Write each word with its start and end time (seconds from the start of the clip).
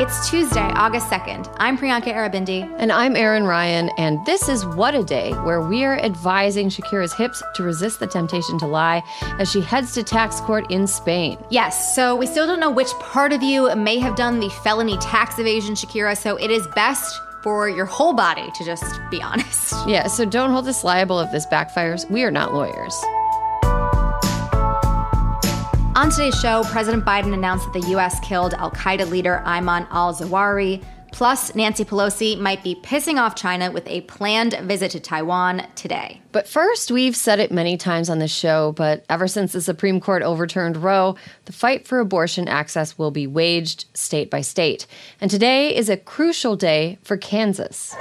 It's 0.00 0.30
Tuesday, 0.30 0.60
August 0.60 1.08
2nd. 1.08 1.52
I'm 1.58 1.76
Priyanka 1.76 2.14
Aribindi. 2.14 2.72
And 2.78 2.92
I'm 2.92 3.16
Erin 3.16 3.42
Ryan, 3.42 3.90
and 3.98 4.24
this 4.24 4.48
is 4.48 4.64
What 4.64 4.94
a 4.94 5.02
Day, 5.02 5.32
where 5.42 5.60
we're 5.60 5.98
advising 5.98 6.68
Shakira's 6.68 7.12
hips 7.12 7.42
to 7.56 7.64
resist 7.64 7.98
the 7.98 8.06
temptation 8.06 8.60
to 8.60 8.66
lie 8.68 9.02
as 9.40 9.50
she 9.50 9.60
heads 9.60 9.94
to 9.94 10.04
tax 10.04 10.40
court 10.42 10.70
in 10.70 10.86
Spain. 10.86 11.36
Yes, 11.50 11.96
so 11.96 12.14
we 12.14 12.26
still 12.26 12.46
don't 12.46 12.60
know 12.60 12.70
which 12.70 12.92
part 13.00 13.32
of 13.32 13.42
you 13.42 13.74
may 13.74 13.98
have 13.98 14.14
done 14.14 14.38
the 14.38 14.50
felony 14.62 14.98
tax 14.98 15.36
evasion, 15.40 15.74
Shakira, 15.74 16.16
so 16.16 16.36
it 16.36 16.52
is 16.52 16.64
best 16.76 17.20
for 17.42 17.68
your 17.68 17.86
whole 17.86 18.12
body 18.12 18.52
to 18.54 18.64
just 18.64 18.84
be 19.10 19.20
honest. 19.20 19.74
Yeah, 19.88 20.06
so 20.06 20.24
don't 20.24 20.52
hold 20.52 20.68
us 20.68 20.84
liable 20.84 21.18
if 21.18 21.32
this 21.32 21.46
backfires. 21.46 22.08
We 22.08 22.22
are 22.22 22.30
not 22.30 22.54
lawyers. 22.54 22.94
On 25.98 26.10
today's 26.10 26.38
show, 26.38 26.62
President 26.62 27.04
Biden 27.04 27.34
announced 27.34 27.64
that 27.64 27.82
the 27.82 27.88
U.S. 27.88 28.20
killed 28.20 28.54
Al 28.54 28.70
Qaeda 28.70 29.10
leader 29.10 29.42
Ayman 29.44 29.84
al 29.90 30.14
Zawahiri. 30.14 30.84
Plus, 31.10 31.52
Nancy 31.56 31.84
Pelosi 31.84 32.38
might 32.38 32.62
be 32.62 32.76
pissing 32.76 33.20
off 33.20 33.34
China 33.34 33.72
with 33.72 33.84
a 33.88 34.02
planned 34.02 34.56
visit 34.62 34.92
to 34.92 35.00
Taiwan 35.00 35.66
today. 35.74 36.22
But 36.30 36.46
first, 36.46 36.92
we've 36.92 37.16
said 37.16 37.40
it 37.40 37.50
many 37.50 37.76
times 37.76 38.08
on 38.08 38.20
this 38.20 38.30
show, 38.30 38.70
but 38.76 39.04
ever 39.08 39.26
since 39.26 39.52
the 39.52 39.60
Supreme 39.60 39.98
Court 39.98 40.22
overturned 40.22 40.76
Roe, 40.76 41.16
the 41.46 41.52
fight 41.52 41.84
for 41.84 41.98
abortion 41.98 42.46
access 42.46 42.96
will 42.96 43.10
be 43.10 43.26
waged 43.26 43.86
state 43.94 44.30
by 44.30 44.40
state. 44.40 44.86
And 45.20 45.28
today 45.32 45.74
is 45.74 45.88
a 45.88 45.96
crucial 45.96 46.54
day 46.54 46.98
for 47.02 47.16
Kansas. 47.16 47.96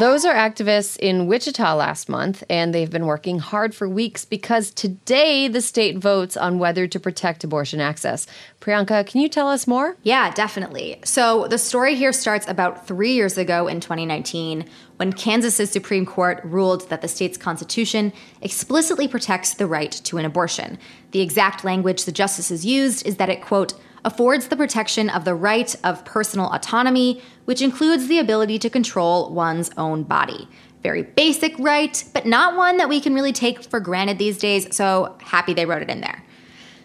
Those 0.00 0.24
are 0.24 0.34
activists 0.34 0.98
in 0.98 1.28
Wichita 1.28 1.76
last 1.76 2.08
month, 2.08 2.42
and 2.50 2.74
they've 2.74 2.90
been 2.90 3.06
working 3.06 3.38
hard 3.38 3.76
for 3.76 3.88
weeks 3.88 4.24
because 4.24 4.72
today 4.72 5.46
the 5.46 5.60
state 5.60 5.98
votes 5.98 6.36
on 6.36 6.58
whether 6.58 6.88
to 6.88 6.98
protect 6.98 7.44
abortion 7.44 7.80
access. 7.80 8.26
Priyanka, 8.60 9.06
can 9.06 9.20
you 9.20 9.28
tell 9.28 9.48
us 9.48 9.68
more? 9.68 9.96
Yeah, 10.02 10.32
definitely. 10.32 10.98
So 11.04 11.46
the 11.46 11.58
story 11.58 11.94
here 11.94 12.12
starts 12.12 12.48
about 12.48 12.88
three 12.88 13.12
years 13.12 13.38
ago 13.38 13.68
in 13.68 13.78
2019 13.78 14.68
when 14.96 15.12
Kansas's 15.12 15.70
Supreme 15.70 16.06
Court 16.06 16.40
ruled 16.42 16.88
that 16.88 17.00
the 17.00 17.08
state's 17.08 17.38
constitution 17.38 18.12
explicitly 18.42 19.06
protects 19.06 19.54
the 19.54 19.68
right 19.68 19.92
to 19.92 20.18
an 20.18 20.24
abortion. 20.24 20.76
The 21.12 21.20
exact 21.20 21.64
language 21.64 22.04
the 22.04 22.10
justices 22.10 22.66
used 22.66 23.06
is 23.06 23.18
that 23.18 23.28
it, 23.28 23.42
quote, 23.42 23.74
affords 24.04 24.48
the 24.48 24.56
protection 24.56 25.08
of 25.08 25.24
the 25.24 25.34
right 25.34 25.74
of 25.82 26.04
personal 26.04 26.52
autonomy, 26.52 27.22
which 27.44 27.62
includes 27.62 28.08
the 28.08 28.18
ability 28.18 28.58
to 28.58 28.70
control 28.70 29.32
one's 29.32 29.70
own 29.76 30.02
body. 30.02 30.48
Very 30.82 31.02
basic 31.02 31.58
right, 31.58 32.04
but 32.12 32.26
not 32.26 32.56
one 32.56 32.76
that 32.76 32.88
we 32.88 33.00
can 33.00 33.14
really 33.14 33.32
take 33.32 33.62
for 33.64 33.80
granted 33.80 34.18
these 34.18 34.38
days, 34.38 34.74
so 34.74 35.16
happy 35.22 35.54
they 35.54 35.66
wrote 35.66 35.82
it 35.82 35.90
in 35.90 36.00
there. 36.00 36.22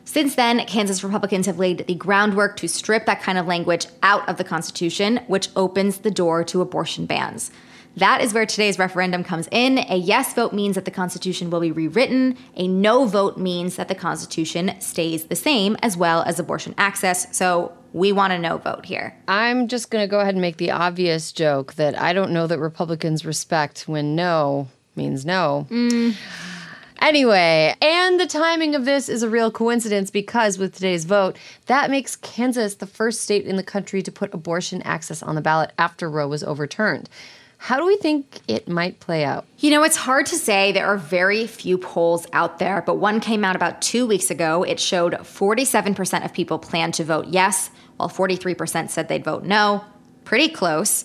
Since 0.06 0.36
then, 0.36 0.66
Kansas 0.66 1.04
Republicans 1.04 1.46
have 1.46 1.60
laid 1.60 1.86
the 1.86 1.94
groundwork 1.94 2.58
to 2.58 2.68
strip 2.68 3.06
that 3.06 3.22
kind 3.22 3.38
of 3.38 3.46
language 3.46 3.86
out 4.02 4.28
of 4.28 4.38
the 4.38 4.44
Constitution, 4.44 5.20
which 5.28 5.50
opens 5.56 6.00
the 6.00 6.10
door 6.10 6.44
to 6.46 6.62
abortion 6.62 7.06
bans. 7.06 7.52
That 7.96 8.22
is 8.22 8.34
where 8.34 8.46
today's 8.46 8.80
referendum 8.80 9.24
comes 9.24 9.48
in. 9.52 9.78
A 9.78 9.98
yes 9.98 10.34
vote 10.34 10.54
means 10.54 10.76
that 10.76 10.86
the 10.86 10.92
Constitution 10.92 11.50
will 11.50 11.60
be 11.60 11.72
rewritten. 11.72 12.38
A 12.56 12.68
no 12.68 13.06
vote 13.06 13.38
means 13.38 13.76
that 13.76 13.88
the 13.88 13.96
Constitution 13.96 14.80
stays 14.80 15.26
the 15.26 15.36
same, 15.36 15.76
as 15.84 15.98
well 15.98 16.24
as 16.24 16.40
abortion 16.40 16.74
access. 16.78 17.36
So 17.36 17.74
we 17.94 18.12
want 18.12 18.34
a 18.34 18.40
no 18.40 18.58
vote 18.58 18.86
here. 18.86 19.16
I'm 19.28 19.68
just 19.68 19.90
going 19.90 20.04
to 20.04 20.10
go 20.10 20.20
ahead 20.20 20.36
and 20.36 20.42
make 20.42 20.58
the 20.58 20.72
obvious 20.72 21.32
joke 21.32 21.74
that 21.76 22.00
I 22.00 22.14
don't 22.14 22.32
know 22.32 22.48
that 22.48 22.60
Republicans 22.60 23.26
respect 23.26 23.88
when 23.88 24.16
no 24.16 24.68
means 24.96 25.26
no. 25.26 25.66
Mm. 25.70 26.16
Anyway, 27.02 27.74
and 27.82 28.20
the 28.20 28.28
timing 28.28 28.76
of 28.76 28.84
this 28.84 29.08
is 29.08 29.24
a 29.24 29.30
real 29.30 29.50
coincidence 29.50 30.12
because 30.12 30.58
with 30.58 30.74
today's 30.74 31.06
vote, 31.06 31.38
that 31.68 31.90
makes 31.90 32.18
Kansas 32.18 32.76
the 32.76 32.86
first 32.86 33.22
state 33.22 33.46
in 33.46 33.56
the 33.56 33.64
country 33.64 34.02
to 34.02 34.12
put 34.12 34.34
abortion 34.34 34.82
access 34.82 35.24
on 35.24 35.36
the 35.36 35.42
ballot 35.42 35.72
after 35.78 36.10
Roe 36.10 36.28
was 36.28 36.44
overturned. 36.44 37.10
How 37.62 37.78
do 37.78 37.86
we 37.86 37.98
think 37.98 38.40
it 38.48 38.70
might 38.70 39.02
play 39.02 39.26
out? 39.26 39.46
You 39.58 39.70
know, 39.70 39.84
it's 39.84 39.98
hard 39.98 40.26
to 40.28 40.38
say. 40.38 40.72
There 40.72 40.88
are 40.88 40.98
very 40.98 41.46
few 41.46 41.78
polls 41.78 42.26
out 42.32 42.58
there, 42.58 42.82
but 42.86 42.96
one 42.96 43.20
came 43.20 43.44
out 43.44 43.58
about 43.58 43.82
two 43.82 44.08
weeks 44.08 44.32
ago. 44.32 44.64
It 44.64 44.80
showed 44.80 45.14
47% 45.14 46.24
of 46.26 46.34
people 46.34 46.58
plan 46.58 46.94
to 46.94 47.04
vote 47.04 47.28
yes, 47.28 47.70
while 47.98 48.10
43% 48.10 48.90
said 48.90 49.10
they'd 49.10 49.26
vote 49.26 49.44
no. 49.44 49.84
Pretty 50.24 50.48
close. 50.48 51.04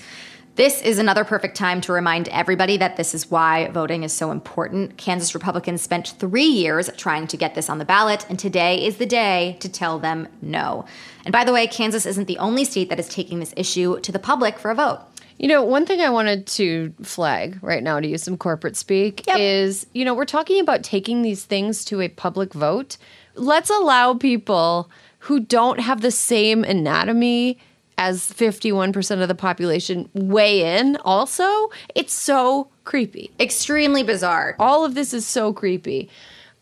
This 0.54 0.80
is 0.80 1.00
another 1.00 1.24
perfect 1.24 1.56
time 1.56 1.80
to 1.80 1.92
remind 1.92 2.28
everybody 2.28 2.76
that 2.76 2.96
this 2.96 3.12
is 3.12 3.28
why 3.28 3.66
voting 3.70 4.04
is 4.04 4.12
so 4.12 4.30
important. 4.30 4.96
Kansas 4.96 5.34
Republicans 5.34 5.82
spent 5.82 6.14
three 6.20 6.44
years 6.44 6.88
trying 6.96 7.26
to 7.26 7.36
get 7.36 7.56
this 7.56 7.68
on 7.68 7.78
the 7.78 7.84
ballot, 7.84 8.24
and 8.28 8.38
today 8.38 8.86
is 8.86 8.98
the 8.98 9.06
day 9.06 9.56
to 9.58 9.68
tell 9.68 9.98
them 9.98 10.28
no. 10.40 10.84
And 11.24 11.32
by 11.32 11.42
the 11.42 11.52
way, 11.52 11.66
Kansas 11.66 12.06
isn't 12.06 12.28
the 12.28 12.38
only 12.38 12.64
state 12.64 12.88
that 12.90 13.00
is 13.00 13.08
taking 13.08 13.40
this 13.40 13.52
issue 13.56 13.98
to 13.98 14.12
the 14.12 14.20
public 14.20 14.60
for 14.60 14.70
a 14.70 14.76
vote. 14.76 15.00
You 15.38 15.48
know, 15.48 15.62
one 15.62 15.84
thing 15.84 16.00
I 16.00 16.10
wanted 16.10 16.46
to 16.48 16.92
flag 17.02 17.58
right 17.60 17.82
now 17.82 18.00
to 18.00 18.06
use 18.06 18.22
some 18.22 18.36
corporate 18.36 18.76
speak 18.76 19.26
Yep. 19.26 19.38
is, 19.38 19.86
you 19.92 20.04
know, 20.04 20.14
we're 20.14 20.24
talking 20.24 20.60
about 20.60 20.82
taking 20.82 21.22
these 21.22 21.44
things 21.44 21.84
to 21.86 22.00
a 22.00 22.08
public 22.08 22.52
vote. 22.54 22.96
Let's 23.34 23.70
allow 23.70 24.14
people 24.14 24.90
who 25.20 25.40
don't 25.40 25.80
have 25.80 26.02
the 26.02 26.10
same 26.10 26.64
anatomy 26.64 27.58
as 27.96 28.30
51% 28.32 29.22
of 29.22 29.28
the 29.28 29.34
population 29.34 30.08
weigh 30.14 30.78
in 30.78 30.96
also. 31.04 31.70
It's 31.94 32.12
so 32.12 32.68
creepy. 32.84 33.30
Extremely 33.40 34.02
bizarre. 34.02 34.56
All 34.58 34.84
of 34.84 34.94
this 34.94 35.14
is 35.14 35.26
so 35.26 35.52
creepy. 35.52 36.08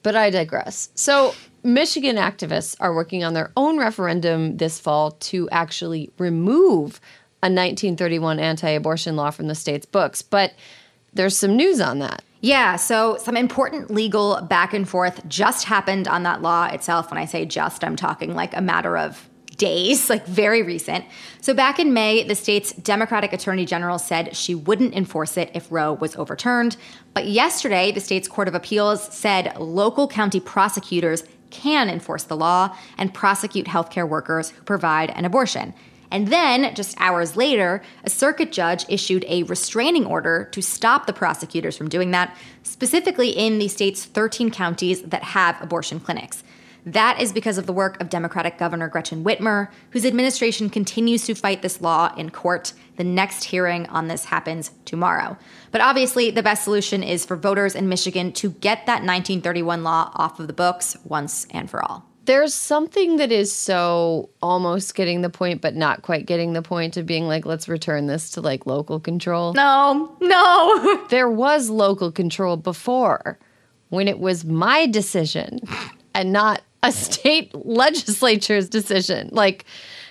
But 0.02 0.16
I 0.16 0.30
digress. 0.30 0.90
So, 0.94 1.34
Michigan 1.64 2.16
activists 2.16 2.74
are 2.80 2.92
working 2.92 3.22
on 3.22 3.34
their 3.34 3.52
own 3.56 3.78
referendum 3.78 4.56
this 4.56 4.80
fall 4.80 5.12
to 5.12 5.48
actually 5.50 6.10
remove 6.18 7.00
a 7.42 7.50
1931 7.50 8.38
anti 8.38 8.70
abortion 8.70 9.16
law 9.16 9.30
from 9.30 9.48
the 9.48 9.54
state's 9.54 9.86
books. 9.86 10.22
But 10.22 10.54
there's 11.12 11.36
some 11.36 11.56
news 11.56 11.80
on 11.80 11.98
that. 11.98 12.22
Yeah, 12.40 12.76
so 12.76 13.16
some 13.18 13.36
important 13.36 13.90
legal 13.90 14.40
back 14.42 14.74
and 14.74 14.88
forth 14.88 15.26
just 15.28 15.64
happened 15.64 16.08
on 16.08 16.24
that 16.24 16.42
law 16.42 16.66
itself. 16.66 17.10
When 17.10 17.18
I 17.18 17.24
say 17.24 17.44
just, 17.44 17.84
I'm 17.84 17.96
talking 17.96 18.34
like 18.34 18.56
a 18.56 18.60
matter 18.60 18.96
of 18.96 19.28
days, 19.56 20.10
like 20.10 20.26
very 20.26 20.62
recent. 20.62 21.04
So 21.40 21.54
back 21.54 21.78
in 21.78 21.92
May, 21.92 22.24
the 22.24 22.34
state's 22.34 22.72
Democratic 22.72 23.32
Attorney 23.32 23.64
General 23.64 23.98
said 23.98 24.36
she 24.36 24.54
wouldn't 24.54 24.94
enforce 24.94 25.36
it 25.36 25.50
if 25.54 25.70
Roe 25.70 25.92
was 25.92 26.16
overturned. 26.16 26.76
But 27.14 27.26
yesterday, 27.26 27.92
the 27.92 28.00
state's 28.00 28.28
Court 28.28 28.48
of 28.48 28.54
Appeals 28.54 29.02
said 29.14 29.56
local 29.58 30.08
county 30.08 30.40
prosecutors 30.40 31.24
can 31.50 31.88
enforce 31.88 32.24
the 32.24 32.36
law 32.36 32.74
and 32.98 33.12
prosecute 33.12 33.66
healthcare 33.66 34.08
workers 34.08 34.50
who 34.50 34.62
provide 34.62 35.10
an 35.10 35.24
abortion. 35.24 35.74
And 36.12 36.28
then, 36.28 36.74
just 36.74 36.94
hours 37.00 37.36
later, 37.36 37.82
a 38.04 38.10
circuit 38.10 38.52
judge 38.52 38.84
issued 38.86 39.24
a 39.26 39.44
restraining 39.44 40.04
order 40.04 40.44
to 40.52 40.60
stop 40.60 41.06
the 41.06 41.12
prosecutors 41.14 41.74
from 41.74 41.88
doing 41.88 42.10
that, 42.10 42.36
specifically 42.62 43.30
in 43.30 43.58
the 43.58 43.66
state's 43.66 44.04
13 44.04 44.50
counties 44.50 45.00
that 45.02 45.22
have 45.22 45.60
abortion 45.62 45.98
clinics. 45.98 46.44
That 46.84 47.18
is 47.18 47.32
because 47.32 47.56
of 47.56 47.66
the 47.66 47.72
work 47.72 47.98
of 47.98 48.10
Democratic 48.10 48.58
Governor 48.58 48.88
Gretchen 48.88 49.24
Whitmer, 49.24 49.68
whose 49.90 50.04
administration 50.04 50.68
continues 50.68 51.24
to 51.24 51.34
fight 51.34 51.62
this 51.62 51.80
law 51.80 52.12
in 52.14 52.28
court. 52.28 52.74
The 52.96 53.04
next 53.04 53.44
hearing 53.44 53.86
on 53.86 54.08
this 54.08 54.26
happens 54.26 54.72
tomorrow. 54.84 55.38
But 55.70 55.80
obviously, 55.80 56.30
the 56.30 56.42
best 56.42 56.64
solution 56.64 57.02
is 57.02 57.24
for 57.24 57.36
voters 57.36 57.74
in 57.74 57.88
Michigan 57.88 58.32
to 58.32 58.50
get 58.50 58.84
that 58.84 59.02
1931 59.04 59.82
law 59.82 60.10
off 60.14 60.38
of 60.38 60.46
the 60.46 60.52
books 60.52 60.94
once 61.04 61.46
and 61.52 61.70
for 61.70 61.82
all. 61.82 62.11
There's 62.24 62.54
something 62.54 63.16
that 63.16 63.32
is 63.32 63.52
so 63.52 64.30
almost 64.40 64.94
getting 64.94 65.22
the 65.22 65.30
point, 65.30 65.60
but 65.60 65.74
not 65.74 66.02
quite 66.02 66.24
getting 66.26 66.52
the 66.52 66.62
point 66.62 66.96
of 66.96 67.04
being 67.04 67.26
like, 67.26 67.44
let's 67.44 67.68
return 67.68 68.06
this 68.06 68.30
to 68.30 68.40
like 68.40 68.64
local 68.64 69.00
control. 69.00 69.52
No, 69.54 70.16
no. 70.20 71.04
There 71.08 71.30
was 71.30 71.68
local 71.68 72.12
control 72.12 72.56
before 72.56 73.38
when 73.90 74.08
it 74.08 74.18
was 74.18 74.44
my 74.44 74.86
decision 74.86 75.60
and 76.14 76.32
not 76.32 76.62
a 76.82 76.92
state 76.92 77.52
legislature's 77.66 78.68
decision. 78.68 79.28
Like, 79.32 79.64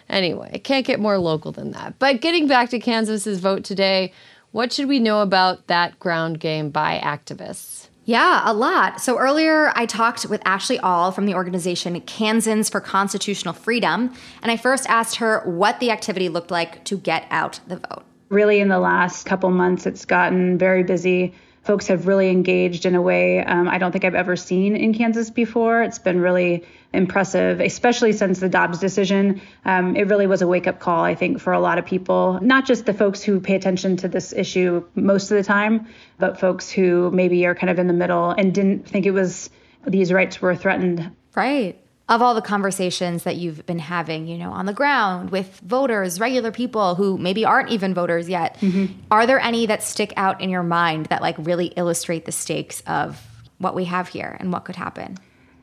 anyway, 0.10 0.52
it 0.54 0.63
can't 0.63 0.86
get 0.86 1.00
more 1.00 1.18
local 1.18 1.52
than 1.52 1.72
that. 1.72 1.98
But 1.98 2.22
getting 2.22 2.48
back 2.48 2.69
to 2.69 2.80
Kansas's 2.80 3.40
vote 3.40 3.63
today, 3.63 4.13
what 4.52 4.74
should 4.74 4.88
we 4.88 5.00
know 5.00 5.22
about 5.22 5.68
that 5.68 5.98
ground 6.00 6.40
game 6.40 6.69
by 6.69 7.00
activists? 7.04 7.88
Yeah, 8.03 8.42
a 8.45 8.53
lot. 8.53 9.00
So 9.00 9.19
earlier 9.19 9.71
I 9.75 9.86
talked 9.86 10.25
with 10.25 10.42
Ashley 10.44 10.80
All 10.80 11.12
from 11.12 11.25
the 11.25 11.36
organization 11.36 12.00
Kansans 12.01 12.69
for 12.69 12.81
Constitutional 12.81 13.53
Freedom, 13.53 14.13
and 14.42 14.51
I 14.51 14.57
first 14.57 14.89
asked 14.89 15.18
her 15.18 15.42
what 15.45 15.80
the 15.80 15.92
activity 15.92 16.27
looked 16.27 16.50
like 16.50 16.83
to 16.86 16.98
get 16.98 17.27
out 17.30 17.59
the 17.68 17.77
vote. 17.77 18.03
Really, 18.30 18.59
in 18.59 18.69
the 18.69 18.80
last 18.80 19.25
couple 19.25 19.50
months, 19.51 19.86
it's 19.86 20.06
gotten 20.06 20.57
very 20.57 20.83
busy 20.83 21.33
folks 21.63 21.88
have 21.88 22.08
really 22.08 22.30
engaged 22.30 22.86
in 22.86 22.96
a 22.96 23.02
way 23.02 23.44
um, 23.44 23.69
I 23.69 23.78
don't 23.78 23.92
think 23.92 24.04
I've 24.04 24.16
ever 24.16 24.36
seen 24.36 24.75
in 24.75 24.94
Kansas 24.94 25.30
before. 25.30 25.84
It's 25.84 26.00
been 26.00 26.19
really 26.19 26.66
impressive, 26.94 27.60
especially 27.60 28.13
since 28.13 28.40
the 28.40 28.50
Dobbs 28.50 28.80
decision. 28.80 29.42
Um, 29.63 29.96
it 29.96 30.08
really 30.08 30.28
was 30.28 30.42
a 30.42 30.48
wake 30.48 30.68
up 30.68 30.80
call, 30.80 31.04
I 31.04 31.16
think, 31.16 31.40
for 31.40 31.54
a 31.54 31.60
lot 31.60 31.78
of 31.78 31.86
people, 31.86 32.40
not 32.42 32.66
just 32.66 32.86
the 32.86 32.94
folks 32.94 33.22
who 33.22 33.40
pay 33.40 33.56
attention 33.56 33.98
to 33.98 34.08
this 34.08 34.34
issue 34.34 34.86
most 34.96 35.31
of 35.31 35.38
the 35.38 35.44
time, 35.44 35.88
but 36.18 36.40
folks 36.40 36.69
who 36.69 37.12
maybe 37.12 37.46
are 37.46 37.56
kind 37.56 37.69
of 37.69 37.80
in 37.80 37.88
the 37.88 37.94
middle 37.94 38.31
and 38.31 38.54
didn't 38.54 38.88
think 38.88 39.06
it 39.06 39.12
was 39.12 39.50
these 39.86 40.12
rights 40.12 40.42
were 40.42 40.56
threatened. 40.56 41.12
Right 41.36 41.78
of 42.12 42.22
all 42.22 42.36
the 42.36 42.42
conversations 42.42 43.24
that 43.24 43.38
you've 43.38 43.66
been 43.66 43.80
having, 43.80 44.28
you 44.28 44.38
know, 44.38 44.52
on 44.52 44.66
the 44.66 44.74
ground 44.74 45.30
with 45.30 45.62
voters, 45.62 46.19
regular 46.19 46.52
people 46.52 46.94
who 46.96 47.18
maybe 47.18 47.46
aren't 47.46 47.69
even 47.69 47.94
voters 47.94 48.28
yet, 48.28 48.58
mm-hmm. 48.60 48.94
are 49.10 49.25
there 49.25 49.40
any 49.40 49.66
that 49.66 49.81
stick 49.81 50.13
out 50.18 50.42
in 50.42 50.50
your 50.50 50.62
mind 50.62 51.06
that 51.06 51.22
like 51.22 51.38
really 51.40 51.68
illustrate 51.68 52.25
the 52.25 52.31
stakes 52.34 52.84
of 52.86 53.25
what 53.60 53.74
we 53.74 53.86
have 53.86 54.10
here 54.10 54.36
and 54.42 54.52
what 54.52 54.66
could 54.66 54.75
happen? 54.75 55.18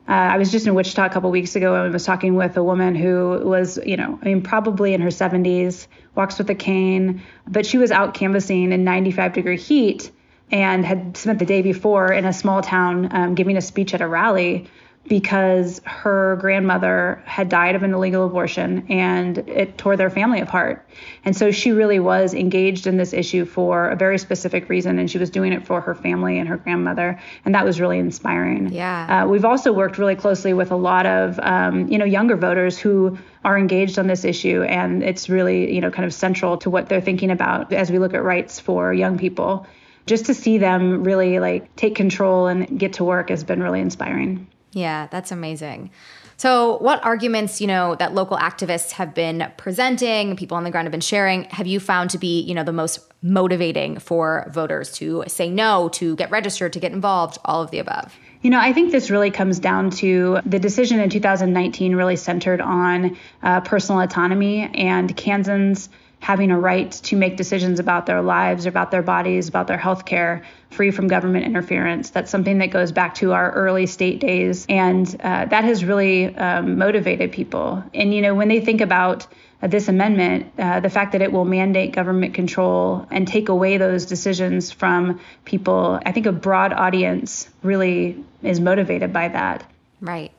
Uh, 0.09 0.13
I 0.13 0.39
was 0.39 0.51
just 0.51 0.67
in 0.67 0.75
Wichita 0.75 1.05
a 1.05 1.11
couple 1.11 1.31
weeks 1.31 1.55
ago 1.55 1.75
and 1.75 1.93
was 1.93 2.07
talking 2.07 2.35
with 2.35 2.57
a 2.57 2.65
woman 2.65 2.95
who 2.95 3.43
was, 3.45 3.79
you 3.85 3.99
know, 3.99 4.19
I 4.23 4.25
mean, 4.25 4.41
probably 4.41 4.95
in 4.95 5.03
her 5.03 5.11
70s, 5.11 5.87
walks 6.15 6.39
with 6.39 6.49
a 6.49 6.55
cane, 6.55 7.23
but 7.47 7.67
she 7.67 7.77
was 7.77 7.91
out 7.91 8.15
canvassing 8.15 8.73
in 8.73 8.85
95 8.85 9.35
degree 9.35 9.59
heat 9.59 10.11
and 10.51 10.87
had 10.87 11.15
spent 11.19 11.41
the 11.41 11.45
day 11.45 11.61
before 11.61 12.11
in 12.11 12.25
a 12.25 12.33
small 12.33 12.63
town 12.63 13.15
um, 13.15 13.35
giving 13.35 13.59
a 13.59 13.61
speech 13.61 13.93
at 13.93 14.01
a 14.01 14.09
rally 14.09 14.71
because 15.09 15.81
her 15.85 16.37
grandmother 16.41 17.23
had 17.25 17.49
died 17.49 17.75
of 17.75 17.83
an 17.83 17.95
illegal 17.95 18.27
abortion 18.27 18.87
and 18.91 19.39
it 19.39 19.79
tore 19.79 19.97
their 19.97 20.11
family 20.11 20.41
apart. 20.41 20.87
And 21.25 21.35
so 21.35 21.51
she 21.51 21.73
really 21.73 21.99
was 21.99 22.35
engaged 22.35 22.87
in 22.87 22.97
this 22.99 23.13
issue 23.13 23.45
for 23.45 23.89
a 23.89 23.97
very 23.97 24.19
specific 24.19 24.69
reason, 24.69 24.99
and 24.99 25.11
she 25.11 25.19
was 25.19 25.31
doing 25.31 25.53
it 25.53 25.67
for 25.67 25.81
her 25.81 25.95
family 25.95 26.39
and 26.39 26.49
her 26.49 26.59
grandmother, 26.59 27.19
and 27.45 27.55
that 27.55 27.65
was 27.65 27.81
really 27.81 27.99
inspiring. 27.99 28.73
Yeah. 28.73 29.25
Uh, 29.25 29.29
we've 29.29 29.45
also 29.45 29.73
worked 29.73 29.99
really 29.99 30.17
closely 30.17 30.53
with 30.53 30.71
a 30.71 30.77
lot 30.77 31.07
of 31.07 31.39
um, 31.41 31.89
you 31.89 31.99
know 31.99 32.05
younger 32.05 32.37
voters 32.37 32.79
who 32.79 33.19
are 33.45 33.59
engaged 33.59 33.99
on 33.99 34.07
this 34.07 34.25
issue, 34.25 34.63
and 34.63 35.03
it's 35.03 35.29
really 35.29 35.75
you 35.75 35.81
know 35.81 35.91
kind 35.91 36.05
of 36.05 36.13
central 36.13 36.59
to 36.59 36.71
what 36.71 36.89
they're 36.89 37.01
thinking 37.01 37.31
about 37.31 37.73
as 37.73 37.91
we 37.91 37.99
look 37.99 38.15
at 38.15 38.23
rights 38.23 38.61
for 38.61 38.93
young 38.93 39.19
people. 39.19 39.67
Just 40.07 40.27
to 40.27 40.35
see 40.35 40.59
them 40.59 41.05
really 41.05 41.39
like 41.39 41.75
take 41.77 41.95
control 41.95 42.47
and 42.47 42.79
get 42.79 42.95
to 42.95 43.05
work 43.05 43.29
has 43.31 43.45
been 43.45 43.63
really 43.63 43.81
inspiring. 43.81 44.47
Yeah, 44.73 45.09
that's 45.11 45.33
amazing. 45.33 45.91
So, 46.37 46.79
what 46.79 47.05
arguments, 47.05 47.61
you 47.61 47.67
know, 47.67 47.97
that 47.97 48.15
local 48.15 48.37
activists 48.37 48.93
have 48.93 49.13
been 49.13 49.51
presenting, 49.57 50.37
people 50.37 50.57
on 50.57 50.63
the 50.63 50.71
ground 50.71 50.87
have 50.87 50.93
been 50.93 51.01
sharing, 51.01 51.45
have 51.45 51.67
you 51.67 51.81
found 51.81 52.11
to 52.11 52.19
be, 52.19 52.43
you 52.43 52.55
know, 52.55 52.63
the 52.63 52.73
most 52.73 53.01
motivating 53.23 53.99
for 53.99 54.49
voters 54.53 54.93
to 54.93 55.25
say 55.27 55.51
no, 55.51 55.89
to 55.89 56.15
get 56.15 56.31
registered, 56.31 56.73
to 56.75 56.81
get 56.81 56.93
involved, 56.93 57.39
all 57.45 57.61
of 57.61 57.73
the 57.73 57.81
above? 57.81 58.15
You 58.43 58.51
know, 58.51 58.61
I 58.61 58.73
think 58.73 58.93
this 58.93 59.11
really 59.11 59.33
comes 59.33 59.59
down 59.59 59.91
to 59.91 60.39
the 60.47 60.61
decision 60.61 61.01
in 61.01 61.11
2019 61.11 61.97
really 61.97 62.15
centered 62.15 62.61
on 62.61 63.17
uh, 63.43 63.61
personal 63.63 64.01
autonomy 64.01 64.71
and 64.75 65.17
Kansans 65.17 65.89
having 66.21 66.51
a 66.51 66.59
right 66.59 66.91
to 66.91 67.17
make 67.17 67.37
decisions 67.37 67.81
about 67.81 68.07
their 68.07 68.23
lives, 68.23 68.67
about 68.67 68.91
their 68.93 69.03
bodies, 69.03 69.49
about 69.49 69.67
their 69.67 69.77
health 69.77 70.05
care, 70.05 70.43
free 70.71 70.91
from 70.91 71.09
government 71.09 71.47
interference. 71.47 72.11
That's 72.11 72.31
something 72.31 72.59
that 72.59 72.71
goes 72.71 72.93
back 72.93 73.15
to 73.17 73.33
our 73.33 73.51
early 73.53 73.87
state 73.87 74.21
days. 74.21 74.67
And 74.69 75.09
uh, 75.21 75.47
that 75.47 75.65
has 75.65 75.85
really 75.85 76.35
um, 76.37 76.79
motivated 76.79 77.33
people. 77.33 77.83
And, 77.95 78.15
you 78.15 78.23
know, 78.23 78.35
when 78.35 78.49
they 78.49 78.61
think 78.61 78.81
about 78.81 79.27
uh, 79.63 79.67
this 79.67 79.89
amendment, 79.89 80.53
uh, 80.59 80.81
the 80.81 80.91
fact 80.91 81.13
that 81.13 81.23
it 81.23 81.33
will 81.33 81.45
mandate 81.45 81.93
government 81.93 82.35
control 82.35 83.07
and 83.11 83.27
take 83.27 83.49
away 83.49 83.79
those 83.79 84.07
decisions 84.07 84.71
from 84.71 85.21
people, 85.45 85.99
I 86.05 86.13
think 86.13 86.27
a 86.27 86.33
broad 86.33 86.73
audience 86.73 87.49
really 87.63 88.23
is 88.43 88.61
motivated 88.61 89.13
by 89.13 89.29
that. 89.29 89.69
Right. 90.01 90.33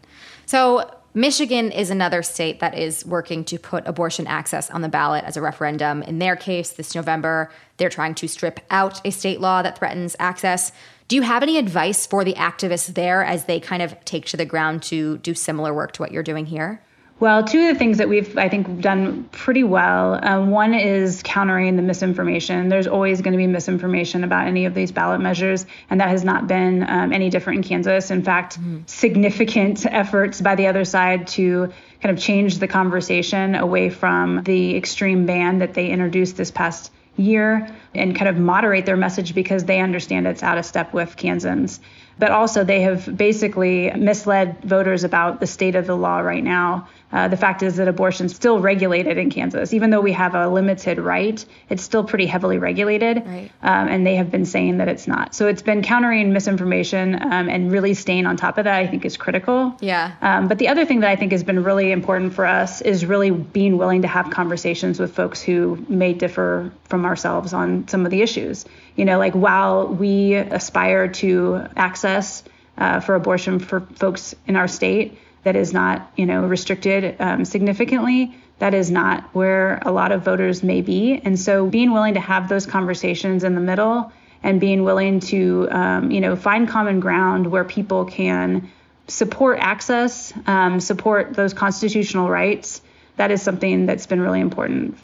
So, 0.45 0.89
Michigan 1.15 1.71
is 1.71 1.89
another 1.89 2.21
state 2.21 2.59
that 2.59 2.77
is 2.77 3.03
working 3.03 3.43
to 3.45 3.57
put 3.57 3.87
abortion 3.87 4.27
access 4.27 4.69
on 4.69 4.81
the 4.81 4.89
ballot 4.89 5.23
as 5.25 5.35
a 5.35 5.41
referendum. 5.41 6.03
In 6.03 6.19
their 6.19 6.35
case, 6.35 6.69
this 6.69 6.93
November, 6.93 7.49
they're 7.77 7.89
trying 7.89 8.13
to 8.15 8.27
strip 8.27 8.59
out 8.69 9.01
a 9.03 9.11
state 9.11 9.41
law 9.41 9.63
that 9.63 9.79
threatens 9.79 10.15
access. 10.19 10.71
Do 11.07 11.15
you 11.15 11.23
have 11.23 11.41
any 11.41 11.57
advice 11.57 12.05
for 12.05 12.23
the 12.23 12.35
activists 12.35 12.93
there 12.93 13.23
as 13.23 13.45
they 13.45 13.59
kind 13.59 13.81
of 13.81 13.95
take 14.05 14.25
to 14.27 14.37
the 14.37 14.45
ground 14.45 14.83
to 14.83 15.17
do 15.17 15.33
similar 15.33 15.73
work 15.73 15.93
to 15.93 16.01
what 16.03 16.11
you're 16.11 16.21
doing 16.21 16.45
here? 16.45 16.83
Well, 17.19 17.43
two 17.43 17.59
of 17.59 17.73
the 17.73 17.75
things 17.77 17.97
that 17.97 18.07
we've, 18.07 18.37
I 18.37 18.47
think, 18.47 18.79
done 18.79 19.25
pretty 19.31 19.63
well. 19.63 20.17
Um, 20.23 20.51
one 20.51 20.73
is 20.73 21.21
countering 21.21 21.75
the 21.75 21.81
misinformation. 21.81 22.69
There's 22.69 22.87
always 22.87 23.21
going 23.21 23.33
to 23.33 23.37
be 23.37 23.45
misinformation 23.45 24.23
about 24.23 24.47
any 24.47 24.65
of 24.65 24.73
these 24.73 24.93
ballot 24.93 25.19
measures, 25.19 25.65
and 25.89 25.99
that 25.99 26.07
has 26.07 26.23
not 26.23 26.47
been 26.47 26.89
um, 26.89 27.11
any 27.11 27.29
different 27.29 27.57
in 27.57 27.63
Kansas. 27.69 28.09
In 28.09 28.23
fact, 28.23 28.57
mm-hmm. 28.57 28.79
significant 28.85 29.85
efforts 29.89 30.39
by 30.39 30.55
the 30.55 30.67
other 30.67 30.85
side 30.85 31.27
to 31.29 31.73
kind 32.01 32.17
of 32.17 32.23
change 32.23 32.59
the 32.59 32.67
conversation 32.67 33.55
away 33.55 33.89
from 33.89 34.43
the 34.43 34.77
extreme 34.77 35.25
ban 35.25 35.59
that 35.59 35.73
they 35.73 35.89
introduced 35.89 36.37
this 36.37 36.51
past 36.51 36.89
year 37.17 37.75
and 37.93 38.15
kind 38.15 38.29
of 38.29 38.37
moderate 38.37 38.85
their 38.85 38.97
message 38.97 39.33
because 39.33 39.65
they 39.65 39.79
understand 39.79 40.27
it's 40.27 40.43
out 40.43 40.57
of 40.57 40.65
step 40.65 40.93
with 40.93 41.15
Kansans. 41.17 41.79
But 42.17 42.31
also, 42.31 42.63
they 42.63 42.81
have 42.81 43.17
basically 43.17 43.91
misled 43.91 44.61
voters 44.63 45.03
about 45.03 45.39
the 45.39 45.47
state 45.47 45.75
of 45.75 45.87
the 45.87 45.95
law 45.95 46.19
right 46.19 46.43
now 46.43 46.87
uh, 47.11 47.27
the 47.27 47.37
fact 47.37 47.63
is 47.63 47.77
that 47.77 47.87
abortion 47.87 48.27
is 48.27 48.35
still 48.35 48.59
regulated 48.59 49.17
in 49.17 49.29
Kansas. 49.29 49.73
Even 49.73 49.89
though 49.89 50.01
we 50.01 50.11
have 50.11 50.35
a 50.35 50.47
limited 50.47 50.99
right, 50.99 51.43
it's 51.69 51.81
still 51.81 52.03
pretty 52.03 52.27
heavily 52.27 52.57
regulated. 52.57 53.25
Right. 53.25 53.51
Um, 53.63 53.87
and 53.87 54.05
they 54.05 54.15
have 54.15 54.29
been 54.29 54.45
saying 54.45 54.77
that 54.77 54.87
it's 54.87 55.07
not. 55.07 55.33
So 55.33 55.47
it's 55.47 55.63
been 55.63 55.81
countering 55.81 56.33
misinformation 56.33 57.15
um, 57.15 57.49
and 57.49 57.71
really 57.71 57.95
staying 57.95 58.27
on 58.27 58.37
top 58.37 58.57
of 58.57 58.65
that, 58.65 58.75
I 58.75 58.85
think, 58.85 59.05
is 59.05 59.17
critical. 59.17 59.75
Yeah. 59.79 60.13
Um, 60.21 60.47
but 60.47 60.59
the 60.59 60.67
other 60.67 60.85
thing 60.85 60.99
that 60.99 61.09
I 61.09 61.15
think 61.15 61.31
has 61.31 61.43
been 61.43 61.63
really 61.63 61.91
important 61.91 62.33
for 62.33 62.45
us 62.45 62.81
is 62.81 63.05
really 63.05 63.31
being 63.31 63.77
willing 63.77 64.03
to 64.03 64.07
have 64.07 64.29
conversations 64.29 64.99
with 64.99 65.15
folks 65.15 65.41
who 65.41 65.83
may 65.89 66.13
differ 66.13 66.71
from 66.85 67.05
ourselves 67.05 67.53
on 67.53 67.78
some 67.87 68.05
of 68.05 68.11
the 68.11 68.21
issues. 68.21 68.65
You 68.95 69.05
know, 69.05 69.17
like 69.17 69.33
while 69.33 69.87
we 69.87 70.35
aspire 70.35 71.07
to 71.07 71.67
access 71.75 72.43
uh, 72.77 72.99
for 72.99 73.15
abortion 73.15 73.59
for 73.59 73.81
folks 73.81 74.35
in 74.47 74.55
our 74.55 74.67
state, 74.67 75.17
that 75.43 75.55
is 75.55 75.73
not, 75.73 76.11
you 76.15 76.25
know, 76.25 76.45
restricted 76.45 77.15
um, 77.19 77.45
significantly. 77.45 78.35
That 78.59 78.73
is 78.73 78.91
not 78.91 79.23
where 79.33 79.79
a 79.85 79.91
lot 79.91 80.11
of 80.11 80.23
voters 80.23 80.63
may 80.63 80.81
be. 80.81 81.21
And 81.23 81.39
so 81.39 81.67
being 81.67 81.91
willing 81.91 82.15
to 82.15 82.19
have 82.19 82.49
those 82.49 82.65
conversations 82.65 83.43
in 83.43 83.55
the 83.55 83.61
middle 83.61 84.11
and 84.43 84.59
being 84.59 84.83
willing 84.83 85.21
to, 85.21 85.67
um, 85.71 86.11
you 86.11 86.21
know, 86.21 86.35
find 86.35 86.67
common 86.67 86.99
ground 86.99 87.47
where 87.47 87.63
people 87.63 88.05
can 88.05 88.69
support 89.07 89.59
access, 89.59 90.33
um, 90.45 90.79
support 90.79 91.33
those 91.33 91.53
constitutional 91.53 92.29
rights, 92.29 92.81
that 93.15 93.31
is 93.31 93.41
something 93.41 93.85
that's 93.85 94.05
been 94.05 94.21
really 94.21 94.39
important. 94.39 94.97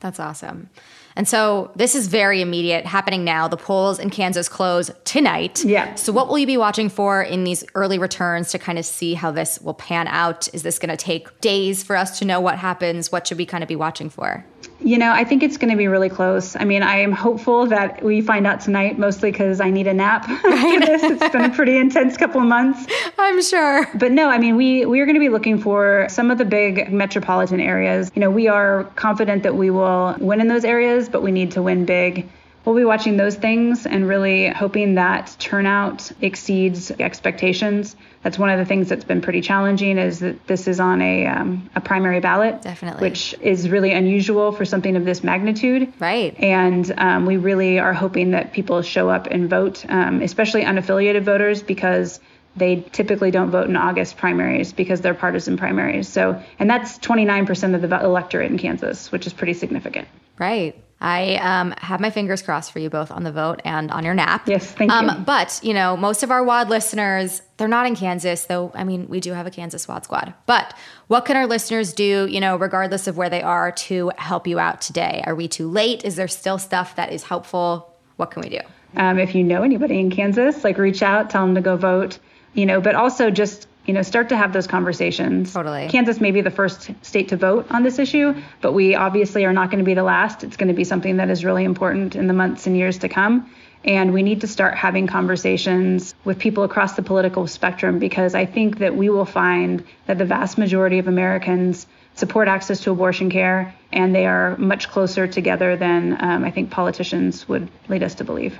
That's 0.00 0.20
awesome. 0.20 0.70
And 1.18 1.26
so 1.26 1.72
this 1.74 1.96
is 1.96 2.06
very 2.06 2.40
immediate, 2.40 2.86
happening 2.86 3.24
now. 3.24 3.48
The 3.48 3.56
polls 3.56 3.98
in 3.98 4.08
Kansas 4.08 4.48
close 4.48 4.88
tonight. 5.04 5.64
Yeah. 5.64 5.96
So 5.96 6.12
what 6.12 6.28
will 6.28 6.38
you 6.38 6.46
be 6.46 6.56
watching 6.56 6.88
for 6.88 7.20
in 7.20 7.42
these 7.42 7.64
early 7.74 7.98
returns 7.98 8.52
to 8.52 8.58
kind 8.58 8.78
of 8.78 8.86
see 8.86 9.14
how 9.14 9.32
this 9.32 9.60
will 9.60 9.74
pan 9.74 10.06
out? 10.06 10.46
Is 10.54 10.62
this 10.62 10.78
going 10.78 10.90
to 10.90 10.96
take 10.96 11.40
days 11.40 11.82
for 11.82 11.96
us 11.96 12.20
to 12.20 12.24
know 12.24 12.40
what 12.40 12.56
happens? 12.56 13.10
What 13.10 13.26
should 13.26 13.36
we 13.36 13.46
kind 13.46 13.64
of 13.64 13.68
be 13.68 13.74
watching 13.74 14.08
for? 14.08 14.44
You 14.80 14.96
know, 14.96 15.10
I 15.10 15.24
think 15.24 15.42
it's 15.42 15.56
going 15.56 15.70
to 15.70 15.76
be 15.76 15.88
really 15.88 16.08
close. 16.08 16.54
I 16.54 16.64
mean, 16.64 16.82
I 16.82 16.98
am 16.98 17.10
hopeful 17.10 17.66
that 17.66 18.02
we 18.02 18.20
find 18.20 18.46
out 18.46 18.60
tonight, 18.60 18.98
mostly 18.98 19.32
because 19.32 19.60
I 19.60 19.70
need 19.70 19.88
a 19.88 19.94
nap 19.94 20.28
after 20.28 20.80
this. 20.80 21.02
It's 21.02 21.32
been 21.32 21.44
a 21.44 21.54
pretty 21.54 21.76
intense 21.76 22.16
couple 22.16 22.40
of 22.40 22.46
months. 22.46 22.86
I'm 23.18 23.42
sure. 23.42 23.88
But 23.96 24.12
no, 24.12 24.28
I 24.28 24.38
mean, 24.38 24.56
we 24.56 24.86
we 24.86 25.00
are 25.00 25.04
going 25.04 25.16
to 25.16 25.20
be 25.20 25.28
looking 25.28 25.58
for 25.58 26.06
some 26.08 26.30
of 26.30 26.38
the 26.38 26.44
big 26.44 26.92
metropolitan 26.92 27.60
areas. 27.60 28.12
You 28.14 28.20
know, 28.20 28.30
we 28.30 28.46
are 28.46 28.84
confident 28.94 29.42
that 29.42 29.56
we 29.56 29.70
will 29.70 30.16
win 30.20 30.40
in 30.40 30.46
those 30.48 30.64
areas, 30.64 31.08
but 31.08 31.22
we 31.22 31.32
need 31.32 31.50
to 31.52 31.62
win 31.62 31.84
big 31.84 32.28
we'll 32.64 32.76
be 32.76 32.84
watching 32.84 33.16
those 33.16 33.36
things 33.36 33.86
and 33.86 34.08
really 34.08 34.48
hoping 34.48 34.94
that 34.96 35.34
turnout 35.38 36.10
exceeds 36.20 36.90
expectations. 36.90 37.96
That's 38.22 38.38
one 38.38 38.50
of 38.50 38.58
the 38.58 38.64
things 38.64 38.88
that's 38.88 39.04
been 39.04 39.20
pretty 39.20 39.40
challenging 39.40 39.96
is 39.96 40.18
that 40.20 40.46
this 40.46 40.68
is 40.68 40.80
on 40.80 41.00
a, 41.00 41.26
um, 41.26 41.70
a 41.74 41.80
primary 41.80 42.20
ballot, 42.20 42.62
definitely, 42.62 43.08
which 43.08 43.34
is 43.40 43.68
really 43.70 43.92
unusual 43.92 44.52
for 44.52 44.64
something 44.64 44.96
of 44.96 45.04
this 45.04 45.22
magnitude. 45.22 45.92
Right. 45.98 46.38
And 46.38 46.92
um, 46.98 47.26
we 47.26 47.36
really 47.36 47.78
are 47.78 47.92
hoping 47.92 48.32
that 48.32 48.52
people 48.52 48.82
show 48.82 49.08
up 49.08 49.26
and 49.28 49.48
vote, 49.48 49.84
um, 49.88 50.20
especially 50.20 50.64
unaffiliated 50.64 51.22
voters, 51.22 51.62
because 51.62 52.20
they 52.56 52.84
typically 52.92 53.30
don't 53.30 53.50
vote 53.50 53.68
in 53.68 53.76
August 53.76 54.16
primaries 54.16 54.72
because 54.72 55.00
they're 55.00 55.14
partisan 55.14 55.56
primaries. 55.56 56.08
So, 56.08 56.42
and 56.58 56.68
that's 56.68 56.98
29% 56.98 57.74
of 57.74 57.82
the 57.82 58.04
electorate 58.04 58.50
in 58.50 58.58
Kansas, 58.58 59.12
which 59.12 59.26
is 59.26 59.32
pretty 59.32 59.54
significant. 59.54 60.08
Right. 60.38 60.76
I 61.00 61.36
um, 61.36 61.72
have 61.78 62.00
my 62.00 62.10
fingers 62.10 62.42
crossed 62.42 62.72
for 62.72 62.80
you 62.80 62.90
both 62.90 63.12
on 63.12 63.22
the 63.22 63.30
vote 63.30 63.60
and 63.64 63.90
on 63.90 64.04
your 64.04 64.14
nap. 64.14 64.48
Yes, 64.48 64.72
thank 64.72 64.90
um, 64.90 65.06
you. 65.06 65.24
But, 65.24 65.60
you 65.62 65.72
know, 65.72 65.96
most 65.96 66.24
of 66.24 66.30
our 66.32 66.42
WAD 66.42 66.68
listeners, 66.68 67.40
they're 67.56 67.68
not 67.68 67.86
in 67.86 67.94
Kansas, 67.94 68.46
though, 68.46 68.72
I 68.74 68.82
mean, 68.82 69.08
we 69.08 69.20
do 69.20 69.32
have 69.32 69.46
a 69.46 69.50
Kansas 69.50 69.86
WAD 69.86 70.04
squad. 70.04 70.34
But 70.46 70.74
what 71.06 71.24
can 71.24 71.36
our 71.36 71.46
listeners 71.46 71.92
do, 71.92 72.26
you 72.28 72.40
know, 72.40 72.56
regardless 72.56 73.06
of 73.06 73.16
where 73.16 73.30
they 73.30 73.42
are 73.42 73.70
to 73.72 74.10
help 74.16 74.48
you 74.48 74.58
out 74.58 74.80
today? 74.80 75.22
Are 75.24 75.36
we 75.36 75.46
too 75.46 75.70
late? 75.70 76.04
Is 76.04 76.16
there 76.16 76.28
still 76.28 76.58
stuff 76.58 76.96
that 76.96 77.12
is 77.12 77.22
helpful? 77.22 77.94
What 78.16 78.32
can 78.32 78.42
we 78.42 78.48
do? 78.48 78.60
Um, 78.96 79.18
if 79.18 79.34
you 79.34 79.44
know 79.44 79.62
anybody 79.62 80.00
in 80.00 80.10
Kansas, 80.10 80.64
like 80.64 80.78
reach 80.78 81.02
out, 81.02 81.30
tell 81.30 81.46
them 81.46 81.54
to 81.54 81.60
go 81.60 81.76
vote, 81.76 82.18
you 82.54 82.66
know, 82.66 82.80
but 82.80 82.96
also 82.96 83.30
just 83.30 83.68
you 83.88 83.94
know, 83.94 84.02
start 84.02 84.28
to 84.28 84.36
have 84.36 84.52
those 84.52 84.66
conversations. 84.66 85.54
Totally. 85.54 85.88
Kansas 85.88 86.20
may 86.20 86.30
be 86.30 86.42
the 86.42 86.50
first 86.50 86.90
state 87.00 87.30
to 87.30 87.38
vote 87.38 87.66
on 87.70 87.82
this 87.82 87.98
issue, 87.98 88.34
but 88.60 88.72
we 88.72 88.94
obviously 88.94 89.46
are 89.46 89.52
not 89.54 89.70
going 89.70 89.78
to 89.78 89.84
be 89.84 89.94
the 89.94 90.02
last. 90.02 90.44
It's 90.44 90.58
going 90.58 90.68
to 90.68 90.74
be 90.74 90.84
something 90.84 91.16
that 91.16 91.30
is 91.30 91.42
really 91.42 91.64
important 91.64 92.14
in 92.14 92.26
the 92.26 92.34
months 92.34 92.66
and 92.66 92.76
years 92.76 92.98
to 92.98 93.08
come. 93.08 93.50
And 93.84 94.12
we 94.12 94.22
need 94.22 94.42
to 94.42 94.46
start 94.46 94.74
having 94.74 95.06
conversations 95.06 96.14
with 96.22 96.38
people 96.38 96.64
across 96.64 96.96
the 96.96 97.02
political 97.02 97.46
spectrum 97.46 97.98
because 97.98 98.34
I 98.34 98.44
think 98.44 98.80
that 98.80 98.94
we 98.94 99.08
will 99.08 99.24
find 99.24 99.82
that 100.04 100.18
the 100.18 100.26
vast 100.26 100.58
majority 100.58 100.98
of 100.98 101.08
Americans 101.08 101.86
support 102.14 102.46
access 102.46 102.80
to 102.80 102.90
abortion 102.90 103.30
care 103.30 103.74
and 103.90 104.14
they 104.14 104.26
are 104.26 104.54
much 104.58 104.90
closer 104.90 105.26
together 105.26 105.76
than 105.76 106.14
um, 106.20 106.44
I 106.44 106.50
think 106.50 106.70
politicians 106.70 107.48
would 107.48 107.70
lead 107.88 108.02
us 108.02 108.16
to 108.16 108.24
believe. 108.24 108.58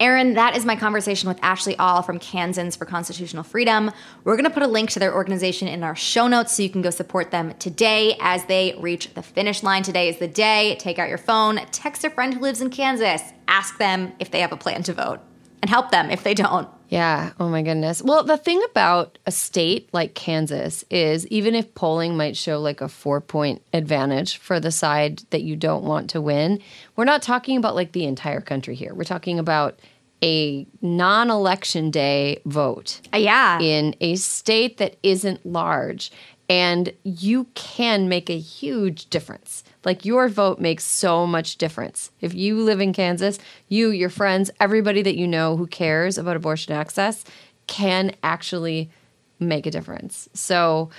Erin, 0.00 0.32
that 0.32 0.56
is 0.56 0.64
my 0.64 0.76
conversation 0.76 1.28
with 1.28 1.38
Ashley 1.42 1.76
All 1.76 2.00
from 2.00 2.18
Kansans 2.18 2.74
for 2.74 2.86
Constitutional 2.86 3.42
Freedom. 3.42 3.90
We're 4.24 4.34
going 4.34 4.44
to 4.44 4.50
put 4.50 4.62
a 4.62 4.66
link 4.66 4.88
to 4.92 4.98
their 4.98 5.14
organization 5.14 5.68
in 5.68 5.84
our 5.84 5.94
show 5.94 6.26
notes 6.26 6.52
so 6.54 6.62
you 6.62 6.70
can 6.70 6.80
go 6.80 6.88
support 6.88 7.30
them 7.30 7.52
today 7.58 8.16
as 8.18 8.46
they 8.46 8.74
reach 8.80 9.12
the 9.12 9.22
finish 9.22 9.62
line. 9.62 9.82
Today 9.82 10.08
is 10.08 10.16
the 10.16 10.26
day. 10.26 10.76
Take 10.80 10.98
out 10.98 11.10
your 11.10 11.18
phone, 11.18 11.60
text 11.70 12.02
a 12.04 12.08
friend 12.08 12.32
who 12.32 12.40
lives 12.40 12.62
in 12.62 12.70
Kansas, 12.70 13.20
ask 13.46 13.76
them 13.76 14.14
if 14.18 14.30
they 14.30 14.40
have 14.40 14.52
a 14.52 14.56
plan 14.56 14.82
to 14.84 14.94
vote, 14.94 15.20
and 15.60 15.68
help 15.68 15.90
them 15.90 16.10
if 16.10 16.24
they 16.24 16.32
don't. 16.32 16.66
Yeah. 16.90 17.32
Oh 17.38 17.48
my 17.48 17.62
goodness. 17.62 18.02
Well, 18.02 18.24
the 18.24 18.36
thing 18.36 18.60
about 18.70 19.18
a 19.24 19.30
state 19.30 19.88
like 19.92 20.14
Kansas 20.14 20.84
is 20.90 21.24
even 21.28 21.54
if 21.54 21.72
polling 21.74 22.16
might 22.16 22.36
show 22.36 22.58
like 22.58 22.80
a 22.80 22.88
four 22.88 23.20
point 23.20 23.62
advantage 23.72 24.38
for 24.38 24.58
the 24.58 24.72
side 24.72 25.22
that 25.30 25.42
you 25.42 25.54
don't 25.54 25.84
want 25.84 26.10
to 26.10 26.20
win, 26.20 26.60
we're 26.96 27.04
not 27.04 27.22
talking 27.22 27.56
about 27.56 27.76
like 27.76 27.92
the 27.92 28.06
entire 28.06 28.40
country 28.40 28.74
here. 28.74 28.92
We're 28.92 29.04
talking 29.04 29.38
about 29.38 29.78
a 30.22 30.66
non 30.80 31.30
election 31.30 31.90
day 31.90 32.40
vote. 32.44 33.00
Uh, 33.12 33.18
yeah. 33.18 33.58
In 33.60 33.94
a 34.00 34.16
state 34.16 34.78
that 34.78 34.96
isn't 35.02 35.44
large. 35.44 36.10
And 36.48 36.92
you 37.04 37.44
can 37.54 38.08
make 38.08 38.28
a 38.28 38.38
huge 38.38 39.08
difference. 39.08 39.62
Like 39.84 40.04
your 40.04 40.28
vote 40.28 40.58
makes 40.58 40.82
so 40.82 41.24
much 41.24 41.56
difference. 41.56 42.10
If 42.20 42.34
you 42.34 42.60
live 42.60 42.80
in 42.80 42.92
Kansas, 42.92 43.38
you, 43.68 43.90
your 43.90 44.10
friends, 44.10 44.50
everybody 44.58 45.00
that 45.02 45.16
you 45.16 45.28
know 45.28 45.56
who 45.56 45.68
cares 45.68 46.18
about 46.18 46.34
abortion 46.34 46.74
access 46.74 47.24
can 47.68 48.16
actually 48.24 48.90
make 49.38 49.64
a 49.64 49.70
difference. 49.70 50.28
So, 50.34 50.90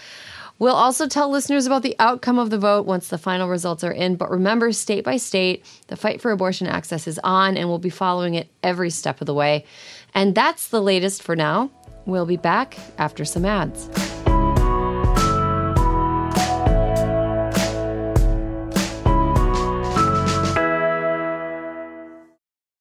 We'll 0.62 0.76
also 0.76 1.08
tell 1.08 1.32
listeners 1.32 1.66
about 1.66 1.82
the 1.82 1.96
outcome 1.98 2.38
of 2.38 2.52
the 2.52 2.60
vote 2.60 2.86
once 2.86 3.08
the 3.08 3.18
final 3.18 3.50
results 3.50 3.84
are 3.84 3.92
in. 3.92 4.16
But 4.16 4.30
remember, 4.30 4.72
state 4.72 5.04
by 5.04 5.18
state, 5.18 5.66
the 5.88 5.96
fight 5.96 6.22
for 6.22 6.30
abortion 6.30 6.68
access 6.68 7.08
is 7.08 7.20
on, 7.24 7.58
and 7.58 7.68
we'll 7.68 7.80
be 7.80 7.90
following 7.90 8.36
it 8.36 8.48
every 8.62 8.92
step 8.92 9.22
of 9.22 9.26
the 9.26 9.34
way. 9.34 9.66
And 10.14 10.36
that's 10.36 10.68
the 10.68 10.80
latest 10.80 11.24
for 11.24 11.36
now. 11.36 11.72
We'll 12.06 12.28
be 12.28 12.38
back 12.38 12.78
after 13.00 13.26
some 13.26 13.44
ads. 13.44 13.90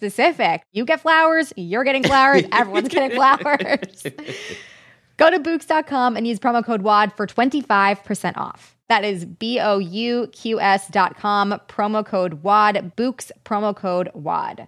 specific. 0.00 0.62
You 0.72 0.86
get 0.86 1.02
flowers, 1.02 1.52
you're 1.56 1.84
getting 1.84 2.02
flowers, 2.02 2.44
everyone's 2.52 2.88
getting 2.96 3.14
flowers. 3.14 4.06
Go 5.18 5.30
to 5.30 5.38
Bouqs.com 5.38 6.16
and 6.16 6.26
use 6.26 6.38
promo 6.38 6.64
code 6.64 6.80
WAD 6.80 7.12
for 7.14 7.26
25% 7.26 8.38
off. 8.38 8.78
That 8.88 9.04
is 9.04 9.26
B 9.26 9.60
O 9.60 9.78
U 9.78 10.28
Q 10.32 10.58
S.com, 10.58 11.60
promo 11.68 12.04
code 12.04 12.42
WAD, 12.42 12.96
Bouqs, 12.96 13.30
promo 13.44 13.76
code 13.76 14.10
WAD. 14.14 14.66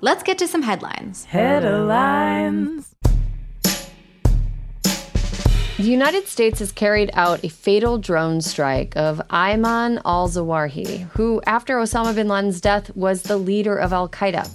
Let's 0.00 0.22
get 0.22 0.38
to 0.38 0.46
some 0.46 0.62
headlines. 0.62 1.24
Headlines. 1.24 2.94
The 5.78 5.84
United 5.84 6.26
States 6.26 6.58
has 6.58 6.72
carried 6.72 7.08
out 7.14 7.44
a 7.44 7.48
fatal 7.48 7.98
drone 7.98 8.40
strike 8.40 8.96
of 8.96 9.22
Ayman 9.30 10.02
al 10.04 10.28
Zawahiri, 10.28 11.02
who, 11.10 11.40
after 11.46 11.76
Osama 11.76 12.16
bin 12.16 12.26
Laden's 12.26 12.60
death, 12.60 12.90
was 12.96 13.22
the 13.22 13.36
leader 13.36 13.76
of 13.76 13.92
Al 13.92 14.08
Qaeda. 14.08 14.50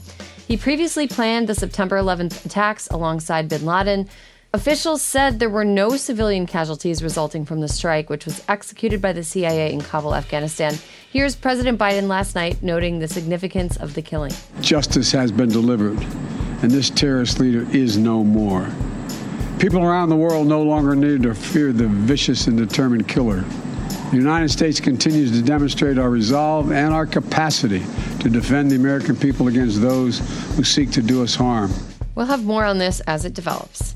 He 0.46 0.58
previously 0.58 1.08
planned 1.08 1.48
the 1.48 1.56
September 1.56 1.96
11th 1.96 2.46
attacks 2.46 2.90
alongside 2.90 3.48
bin 3.48 3.66
Laden. 3.66 4.10
Officials 4.54 5.02
said 5.02 5.40
there 5.40 5.50
were 5.50 5.64
no 5.64 5.96
civilian 5.96 6.46
casualties 6.46 7.02
resulting 7.02 7.46
from 7.46 7.62
the 7.62 7.70
strike, 7.70 8.10
which 8.10 8.26
was 8.26 8.44
executed 8.50 9.02
by 9.02 9.14
the 9.14 9.24
CIA 9.24 9.72
in 9.72 9.80
Kabul, 9.80 10.16
Afghanistan. 10.16 10.76
Here's 11.10 11.38
President 11.38 11.80
Biden 11.80 12.10
last 12.10 12.36
night 12.36 12.62
noting 12.62 13.00
the 13.00 13.08
significance 13.08 13.78
of 13.78 13.94
the 13.94 14.02
killing. 14.02 14.34
Justice 14.60 15.14
has 15.14 15.32
been 15.32 15.48
delivered, 15.48 16.00
and 16.62 16.70
this 16.70 16.90
terrorist 16.90 17.40
leader 17.40 17.66
is 17.72 17.98
no 17.98 18.26
more. 18.26 18.68
People 19.60 19.84
around 19.84 20.10
the 20.10 20.16
world 20.16 20.48
no 20.48 20.62
longer 20.62 20.96
need 20.96 21.24
to 21.24 21.34
fear 21.34 21.72
the 21.72 21.88
vicious 21.88 22.48
and 22.48 22.58
determined 22.58 23.08
killer. 23.08 23.44
The 24.12 24.18
United 24.18 24.50
States 24.50 24.80
continues 24.80 25.32
to 25.32 25.42
demonstrate 25.42 25.98
our 25.98 26.10
resolve 26.10 26.72
and 26.72 26.94
our 26.94 27.06
capacity 27.06 27.84
to 28.20 28.30
defend 28.30 28.70
the 28.70 28.76
American 28.76 29.16
people 29.16 29.48
against 29.48 29.82
those 29.82 30.20
who 30.56 30.64
seek 30.64 30.92
to 30.92 31.02
do 31.02 31.24
us 31.24 31.34
harm. 31.34 31.72
We'll 32.16 32.28
have 32.28 32.44
more 32.44 32.66
on 32.66 32.78
this 32.78 33.00
as 33.02 33.26
it 33.26 33.34
develops. 33.34 33.96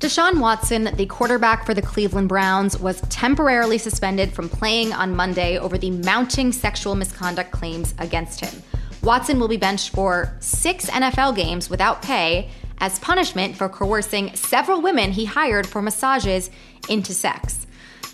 Deshaun 0.00 0.40
Watson, 0.40 0.90
the 0.96 1.06
quarterback 1.06 1.64
for 1.64 1.74
the 1.74 1.80
Cleveland 1.80 2.28
Browns, 2.28 2.78
was 2.78 3.00
temporarily 3.02 3.78
suspended 3.78 4.32
from 4.32 4.48
playing 4.48 4.92
on 4.92 5.14
Monday 5.14 5.58
over 5.58 5.78
the 5.78 5.90
mounting 5.90 6.52
sexual 6.52 6.94
misconduct 6.94 7.50
claims 7.50 7.94
against 7.98 8.40
him. 8.40 8.62
Watson 9.02 9.38
will 9.38 9.48
be 9.48 9.56
benched 9.56 9.90
for 9.90 10.36
six 10.40 10.90
NFL 10.90 11.36
games 11.36 11.70
without 11.70 12.02
pay 12.02 12.50
as 12.78 12.98
punishment 12.98 13.56
for 13.56 13.68
coercing 13.68 14.34
several 14.34 14.80
women 14.80 15.12
he 15.12 15.24
hired 15.24 15.66
for 15.66 15.82
massages 15.82 16.50
into 16.88 17.14
sex. 17.14 17.66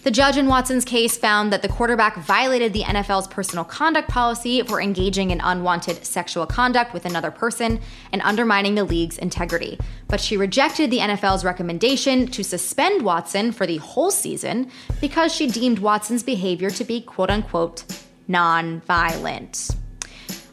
The 0.03 0.11
judge 0.11 0.37
in 0.37 0.49
Watson's 0.49 0.85
case 0.85 1.17
found 1.17 1.53
that 1.53 1.63
the 1.63 1.69
quarterback 1.69 2.17
violated 2.17 2.73
the 2.73 2.83
NFL's 2.83 3.29
personal 3.29 3.65
conduct 3.65 4.09
policy 4.09 4.61
for 4.63 4.81
engaging 4.81 5.31
in 5.31 5.41
unwanted 5.41 6.05
sexual 6.05 6.45
conduct 6.45 6.93
with 6.93 7.07
another 7.07 7.31
person 7.31 7.81
and 8.11 8.21
undermining 8.23 8.75
the 8.75 8.83
league's 8.83 9.17
integrity. 9.19 9.79
But 10.09 10.21
she 10.21 10.37
rejected 10.37 10.91
the 10.91 10.99
NFL's 10.99 11.45
recommendation 11.45 12.27
to 12.29 12.43
suspend 12.43 13.03
Watson 13.03 13.53
for 13.53 13.65
the 13.65 13.77
whole 13.77 14.11
season 14.11 14.73
because 15.01 15.33
she 15.33 15.47
deemed 15.47 15.79
Watson's 15.79 16.25
behavior 16.25 16.71
to 16.71 16.83
be 16.83 17.01
quote 17.01 17.31
unquote 17.31 17.85
non-violent. 18.27 19.71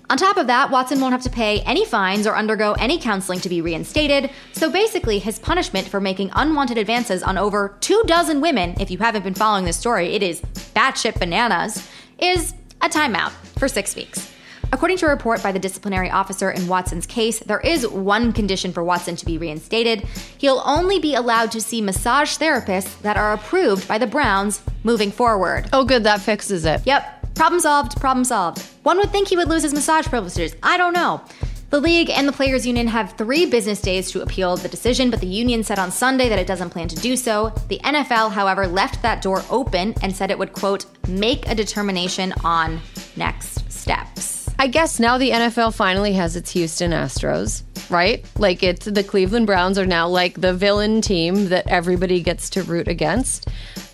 On 0.09 0.17
top 0.17 0.37
of 0.37 0.47
that, 0.47 0.71
Watson 0.71 0.99
won't 0.99 1.11
have 1.11 1.21
to 1.21 1.29
pay 1.29 1.61
any 1.61 1.85
fines 1.85 2.25
or 2.25 2.35
undergo 2.35 2.73
any 2.73 2.97
counseling 2.99 3.39
to 3.41 3.49
be 3.49 3.61
reinstated. 3.61 4.31
So 4.53 4.71
basically, 4.71 5.19
his 5.19 5.37
punishment 5.37 5.87
for 5.87 5.99
making 5.99 6.31
unwanted 6.33 6.79
advances 6.79 7.21
on 7.21 7.37
over 7.37 7.77
two 7.79 8.01
dozen 8.07 8.41
women, 8.41 8.75
if 8.79 8.89
you 8.89 8.97
haven't 8.97 9.23
been 9.23 9.35
following 9.35 9.65
this 9.65 9.77
story, 9.77 10.13
it 10.15 10.23
is 10.23 10.41
batshit 10.73 11.19
bananas, 11.19 11.87
is 12.17 12.55
a 12.81 12.89
timeout 12.89 13.29
for 13.59 13.67
six 13.67 13.95
weeks. 13.95 14.33
According 14.71 14.97
to 14.97 15.05
a 15.05 15.09
report 15.09 15.43
by 15.43 15.51
the 15.51 15.59
disciplinary 15.59 16.09
officer 16.09 16.49
in 16.49 16.67
Watson's 16.67 17.05
case, 17.05 17.39
there 17.39 17.59
is 17.59 17.87
one 17.87 18.33
condition 18.33 18.71
for 18.71 18.83
Watson 18.83 19.15
to 19.15 19.25
be 19.25 19.37
reinstated. 19.37 20.01
He'll 20.37 20.61
only 20.65 20.99
be 20.99 21.15
allowed 21.15 21.51
to 21.51 21.61
see 21.61 21.81
massage 21.81 22.37
therapists 22.37 22.99
that 23.01 23.17
are 23.17 23.33
approved 23.33 23.87
by 23.87 23.97
the 23.99 24.07
Browns 24.07 24.61
moving 24.83 25.11
forward. 25.11 25.69
Oh, 25.73 25.85
good, 25.85 26.03
that 26.03 26.21
fixes 26.21 26.65
it. 26.65 26.81
Yep, 26.85 27.18
Problem 27.39 27.61
solved, 27.61 27.95
problem 28.01 28.25
solved. 28.25 28.59
One 28.83 28.97
would 28.97 29.11
think 29.11 29.29
he 29.29 29.37
would 29.37 29.47
lose 29.47 29.63
his 29.63 29.73
massage 29.73 30.05
privileges. 30.07 30.57
I 30.61 30.75
don't 30.75 30.91
know. 30.91 31.21
The 31.69 31.79
league 31.79 32.09
and 32.09 32.27
the 32.27 32.33
players' 32.33 32.67
union 32.67 32.85
have 32.87 33.13
three 33.13 33.45
business 33.45 33.79
days 33.79 34.11
to 34.11 34.21
appeal 34.23 34.57
the 34.57 34.67
decision, 34.67 35.09
but 35.09 35.21
the 35.21 35.27
union 35.27 35.63
said 35.63 35.79
on 35.79 35.89
Sunday 35.89 36.27
that 36.27 36.37
it 36.37 36.47
doesn't 36.47 36.71
plan 36.71 36.89
to 36.89 36.97
do 36.97 37.15
so. 37.15 37.53
The 37.69 37.79
NFL, 37.79 38.33
however, 38.33 38.67
left 38.67 39.01
that 39.03 39.21
door 39.21 39.41
open 39.49 39.95
and 40.01 40.13
said 40.13 40.31
it 40.31 40.37
would, 40.37 40.51
quote, 40.51 40.85
make 41.07 41.47
a 41.47 41.55
determination 41.55 42.33
on 42.43 42.81
next 43.15 43.71
steps. 43.71 44.49
I 44.59 44.67
guess 44.67 44.99
now 44.99 45.17
the 45.17 45.29
NFL 45.29 45.73
finally 45.73 46.11
has 46.15 46.35
its 46.35 46.51
Houston 46.51 46.91
Astros, 46.91 47.63
right? 47.89 48.25
Like 48.37 48.63
it's 48.63 48.85
the 48.85 49.01
Cleveland 49.01 49.47
Browns 49.47 49.79
are 49.79 49.85
now 49.85 50.09
like 50.09 50.41
the 50.41 50.53
villain 50.53 50.99
team 50.99 51.47
that 51.47 51.67
everybody 51.67 52.21
gets 52.21 52.49
to 52.49 52.63
root 52.63 52.89
against. 52.89 53.47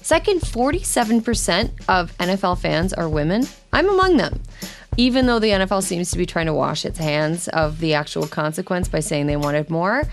Second, 0.05 0.41
47% 0.41 1.71
of 1.89 2.15
NFL 2.19 2.59
fans 2.59 2.93
are 2.93 3.09
women. 3.09 3.47
I'm 3.73 3.89
among 3.89 4.17
them. 4.17 4.39
Even 4.97 5.25
though 5.25 5.39
the 5.39 5.49
NFL 5.49 5.81
seems 5.81 6.11
to 6.11 6.19
be 6.19 6.27
trying 6.27 6.45
to 6.45 6.53
wash 6.53 6.85
its 6.85 6.99
hands 6.99 7.47
of 7.47 7.79
the 7.79 7.95
actual 7.95 8.27
consequence 8.27 8.87
by 8.87 8.99
saying 8.99 9.25
they 9.25 9.35
wanted 9.35 9.71
more, 9.71 10.03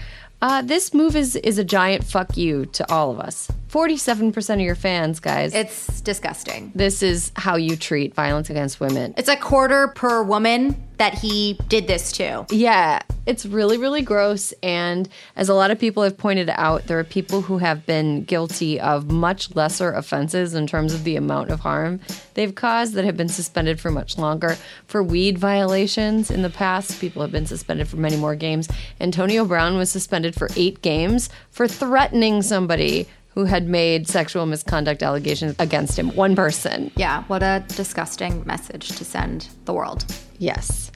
uh, 0.41 0.63
this 0.63 0.95
move 0.95 1.15
is 1.15 1.37
is 1.37 1.59
a 1.59 1.63
giant 1.63 2.05
fuck 2.05 2.39
you 2.39 2.65
to 2.67 2.91
all 2.91 3.11
of 3.11 3.21
us. 3.21 3.51
Forty-seven 3.69 4.33
percent 4.33 4.63
of 4.63 4.65
your 4.65 4.75
fans, 4.75 5.21
guys. 5.21 5.55
It's 5.55 6.01
disgusting. 6.01 6.73
this 6.75 7.03
is 7.03 7.31
how 7.37 7.57
you 7.57 7.77
treat 7.77 8.15
violence 8.15 8.49
against 8.49 8.81
women. 8.81 9.13
It's 9.19 9.29
a 9.29 9.37
quarter 9.37 9.89
per 9.89 10.23
woman 10.23 10.83
that 10.99 11.15
he 11.15 11.59
did 11.69 11.87
this 11.87 12.13
to. 12.13 12.47
Yeah, 12.51 13.01
it's 13.27 13.47
really, 13.47 13.79
really 13.79 14.03
gross. 14.03 14.53
And 14.63 15.09
as 15.37 15.49
a 15.49 15.55
lot 15.55 15.71
of 15.71 15.79
people 15.79 16.03
have 16.03 16.17
pointed 16.17 16.51
out, 16.51 16.87
there 16.87 16.99
are 16.99 17.05
people 17.05 17.43
who 17.43 17.59
have 17.59 17.87
been 17.87 18.25
guilty 18.25 18.81
of 18.81 19.11
much 19.11 19.55
lesser 19.55 19.93
offenses 19.93 20.55
in 20.55 20.67
terms 20.67 20.93
of 20.95 21.05
the 21.05 21.17
amount 21.17 21.51
of 21.51 21.61
harm 21.61 22.01
they've 22.35 22.55
caused 22.55 22.95
that 22.95 23.05
have 23.05 23.17
been 23.17 23.29
suspended 23.29 23.81
for 23.81 23.91
much 23.91 24.19
longer. 24.19 24.57
For 24.87 25.03
weed 25.03 25.39
violations 25.39 26.31
in 26.31 26.43
the 26.43 26.51
past, 26.51 27.01
people 27.01 27.23
have 27.23 27.33
been 27.33 27.47
suspended 27.47 27.89
for 27.89 27.97
many 27.97 28.17
more 28.17 28.35
games. 28.35 28.69
Antonio 29.01 29.45
Brown 29.45 29.77
was 29.77 29.91
suspended 29.91 30.35
for 30.35 30.49
eight 30.57 30.83
games 30.83 31.31
for 31.51 31.69
threatening 31.69 32.43
somebody 32.43 33.07
who 33.35 33.45
had 33.45 33.67
made 33.67 34.09
sexual 34.09 34.47
misconduct 34.47 35.03
allegations 35.03 35.55
against 35.59 35.99
him. 35.99 36.15
One 36.15 36.37
person. 36.37 36.91
Yeah, 36.97 37.25
what 37.25 37.43
a 37.43 37.65
disgusting 37.69 38.45
message 38.47 38.89
to 38.91 39.05
send 39.05 39.49
the 39.65 39.73
world. 39.73 40.05
Yes. 40.39 40.91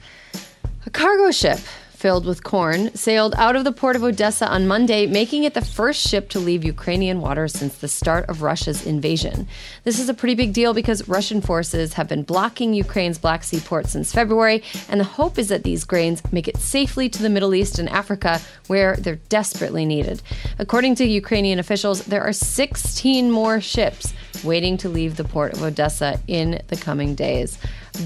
A 0.85 0.89
cargo 0.89 1.31
ship 1.31 1.59
filled 1.97 2.27
with 2.27 2.43
corn 2.43 2.93
sailed 2.93 3.33
out 3.37 3.55
of 3.55 3.63
the 3.63 3.71
port 3.71 3.95
of 3.95 4.03
Odessa 4.03 4.47
on 4.47 4.67
Monday, 4.67 5.07
making 5.07 5.45
it 5.45 5.55
the 5.55 5.65
first 5.65 6.07
ship 6.07 6.29
to 6.29 6.39
leave 6.39 6.63
Ukrainian 6.63 7.19
waters 7.19 7.53
since 7.53 7.75
the 7.79 7.87
start 7.87 8.29
of 8.29 8.43
Russia's 8.43 8.85
invasion. 8.85 9.47
This 9.83 9.99
is 9.99 10.07
a 10.07 10.13
pretty 10.13 10.35
big 10.35 10.53
deal 10.53 10.75
because 10.75 11.07
Russian 11.07 11.41
forces 11.41 11.93
have 11.93 12.07
been 12.07 12.21
blocking 12.21 12.75
Ukraine's 12.75 13.17
Black 13.17 13.43
Sea 13.43 13.59
port 13.59 13.87
since 13.87 14.13
February, 14.13 14.61
and 14.89 14.99
the 14.99 15.05
hope 15.05 15.39
is 15.39 15.47
that 15.47 15.63
these 15.63 15.85
grains 15.85 16.21
make 16.31 16.47
it 16.47 16.57
safely 16.57 17.09
to 17.09 17.23
the 17.23 17.31
Middle 17.31 17.55
East 17.55 17.79
and 17.79 17.89
Africa, 17.89 18.41
where 18.67 18.95
they're 18.97 19.15
desperately 19.29 19.83
needed. 19.83 20.21
According 20.59 20.93
to 20.95 21.05
Ukrainian 21.05 21.57
officials, 21.57 22.03
there 22.05 22.21
are 22.21 22.31
16 22.31 23.31
more 23.31 23.59
ships 23.59 24.13
waiting 24.43 24.77
to 24.77 24.89
leave 24.89 25.15
the 25.15 25.23
port 25.23 25.53
of 25.53 25.63
Odessa 25.63 26.19
in 26.27 26.61
the 26.67 26.75
coming 26.75 27.15
days. 27.15 27.57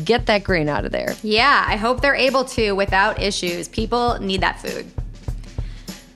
Get 0.05 0.25
that 0.27 0.43
grain 0.43 0.69
out 0.69 0.85
of 0.85 0.91
there. 0.91 1.15
Yeah, 1.23 1.65
I 1.67 1.75
hope 1.75 2.01
they're 2.01 2.15
able 2.15 2.45
to 2.45 2.71
without 2.73 3.21
issues. 3.21 3.67
People 3.67 4.19
need 4.19 4.41
that 4.41 4.59
food. 4.59 4.91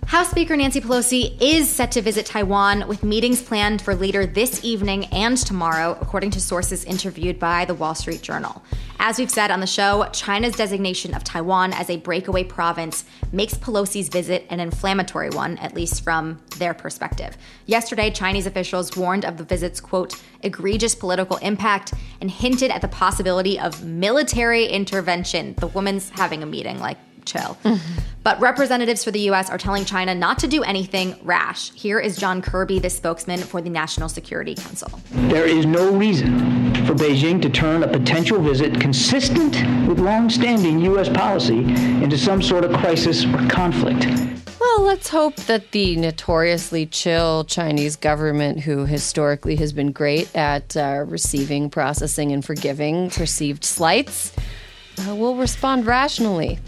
House 0.05 0.29
Speaker 0.29 0.55
Nancy 0.55 0.79
Pelosi 0.81 1.35
is 1.41 1.67
set 1.67 1.91
to 1.93 2.01
visit 2.01 2.27
Taiwan 2.27 2.87
with 2.87 3.03
meetings 3.03 3.41
planned 3.41 3.81
for 3.81 3.95
later 3.95 4.25
this 4.27 4.63
evening 4.63 5.05
and 5.05 5.35
tomorrow, 5.35 5.97
according 5.99 6.29
to 6.31 6.39
sources 6.39 6.85
interviewed 6.85 7.39
by 7.39 7.65
the 7.65 7.73
Wall 7.73 7.95
Street 7.95 8.21
Journal. 8.21 8.61
As 8.97 9.19
we've 9.19 9.29
said 9.29 9.51
on 9.51 9.59
the 9.59 9.67
show, 9.67 10.07
China's 10.13 10.55
designation 10.55 11.13
of 11.13 11.23
Taiwan 11.23 11.73
as 11.73 11.89
a 11.89 11.97
breakaway 11.97 12.43
province 12.43 13.05
makes 13.31 13.53
Pelosi's 13.53 14.09
visit 14.09 14.47
an 14.49 14.59
inflammatory 14.59 15.29
one, 15.29 15.57
at 15.57 15.75
least 15.75 16.03
from 16.03 16.41
their 16.57 16.73
perspective. 16.73 17.37
Yesterday, 17.65 18.09
Chinese 18.09 18.47
officials 18.47 18.95
warned 18.95 19.25
of 19.25 19.37
the 19.37 19.43
visit's, 19.43 19.79
quote, 19.79 20.19
egregious 20.41 20.95
political 20.95 21.37
impact 21.37 21.93
and 22.19 22.31
hinted 22.31 22.71
at 22.71 22.81
the 22.81 22.87
possibility 22.87 23.59
of 23.59 23.83
military 23.83 24.65
intervention. 24.65 25.53
The 25.59 25.67
woman's 25.67 26.09
having 26.09 26.41
a 26.41 26.47
meeting, 26.47 26.79
like, 26.79 26.97
chill. 27.25 27.57
But 28.23 28.39
representatives 28.39 29.03
for 29.03 29.11
the 29.11 29.29
US 29.31 29.49
are 29.49 29.57
telling 29.57 29.85
China 29.85 30.15
not 30.15 30.39
to 30.39 30.47
do 30.47 30.63
anything 30.63 31.15
rash. 31.21 31.71
Here 31.73 31.99
is 31.99 32.17
John 32.17 32.41
Kirby, 32.41 32.79
the 32.79 32.89
spokesman 32.89 33.39
for 33.39 33.61
the 33.61 33.69
National 33.69 34.09
Security 34.09 34.55
Council. 34.55 34.99
There 35.11 35.45
is 35.45 35.65
no 35.65 35.93
reason 35.95 36.73
for 36.85 36.93
Beijing 36.93 37.41
to 37.41 37.49
turn 37.49 37.83
a 37.83 37.87
potential 37.87 38.41
visit 38.41 38.79
consistent 38.79 39.55
with 39.87 39.99
long-standing 39.99 40.79
U.S. 40.81 41.09
policy 41.09 41.59
into 41.59 42.17
some 42.17 42.41
sort 42.41 42.63
of 42.63 42.71
crisis 42.77 43.25
or 43.25 43.47
conflict. 43.47 44.05
Well, 44.59 44.81
let's 44.81 45.09
hope 45.09 45.35
that 45.35 45.71
the 45.71 45.95
notoriously 45.95 46.85
chill 46.85 47.43
Chinese 47.45 47.95
government, 47.95 48.61
who 48.61 48.85
historically 48.85 49.55
has 49.57 49.71
been 49.71 49.91
great 49.91 50.35
at 50.35 50.75
uh, 50.75 51.03
receiving, 51.05 51.69
processing, 51.69 52.31
and 52.31 52.43
forgiving 52.43 53.09
perceived 53.09 53.63
slights, 53.63 54.33
uh, 55.07 55.15
will 55.15 55.35
respond 55.35 55.85
rationally. 55.85 56.59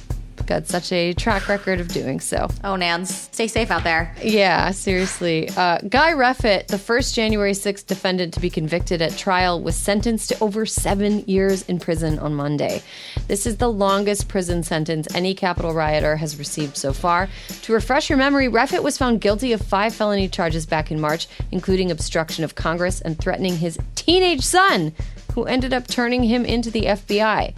Got 0.47 0.65
such 0.65 0.93
a 0.93 1.13
track 1.13 1.49
record 1.49 1.81
of 1.81 1.89
doing 1.89 2.21
so. 2.21 2.47
Oh, 2.63 2.77
Nans, 2.77 3.13
stay 3.13 3.47
safe 3.47 3.69
out 3.69 3.83
there. 3.83 4.15
Yeah, 4.23 4.71
seriously. 4.71 5.49
Uh, 5.49 5.79
Guy 5.89 6.13
Reffitt, 6.13 6.67
the 6.67 6.77
first 6.77 7.13
January 7.13 7.51
6th 7.51 7.85
defendant 7.85 8.33
to 8.33 8.39
be 8.39 8.49
convicted 8.49 9.01
at 9.01 9.17
trial, 9.17 9.61
was 9.61 9.75
sentenced 9.75 10.29
to 10.29 10.39
over 10.41 10.65
seven 10.65 11.25
years 11.27 11.63
in 11.63 11.79
prison 11.79 12.17
on 12.19 12.33
Monday. 12.33 12.81
This 13.27 13.45
is 13.45 13.57
the 13.57 13.69
longest 13.69 14.29
prison 14.29 14.63
sentence 14.63 15.13
any 15.13 15.35
Capitol 15.35 15.73
rioter 15.73 16.15
has 16.15 16.39
received 16.39 16.77
so 16.77 16.93
far. 16.93 17.27
To 17.63 17.73
refresh 17.73 18.09
your 18.09 18.17
memory, 18.17 18.47
Reffitt 18.47 18.83
was 18.83 18.97
found 18.97 19.19
guilty 19.19 19.51
of 19.51 19.61
five 19.61 19.93
felony 19.93 20.29
charges 20.29 20.65
back 20.65 20.91
in 20.91 21.01
March, 21.01 21.27
including 21.51 21.91
obstruction 21.91 22.45
of 22.45 22.55
Congress 22.55 23.01
and 23.01 23.19
threatening 23.19 23.57
his 23.57 23.77
teenage 23.95 24.43
son, 24.43 24.93
who 25.35 25.43
ended 25.43 25.73
up 25.73 25.87
turning 25.87 26.23
him 26.23 26.45
into 26.45 26.71
the 26.71 26.83
FBI 26.83 27.53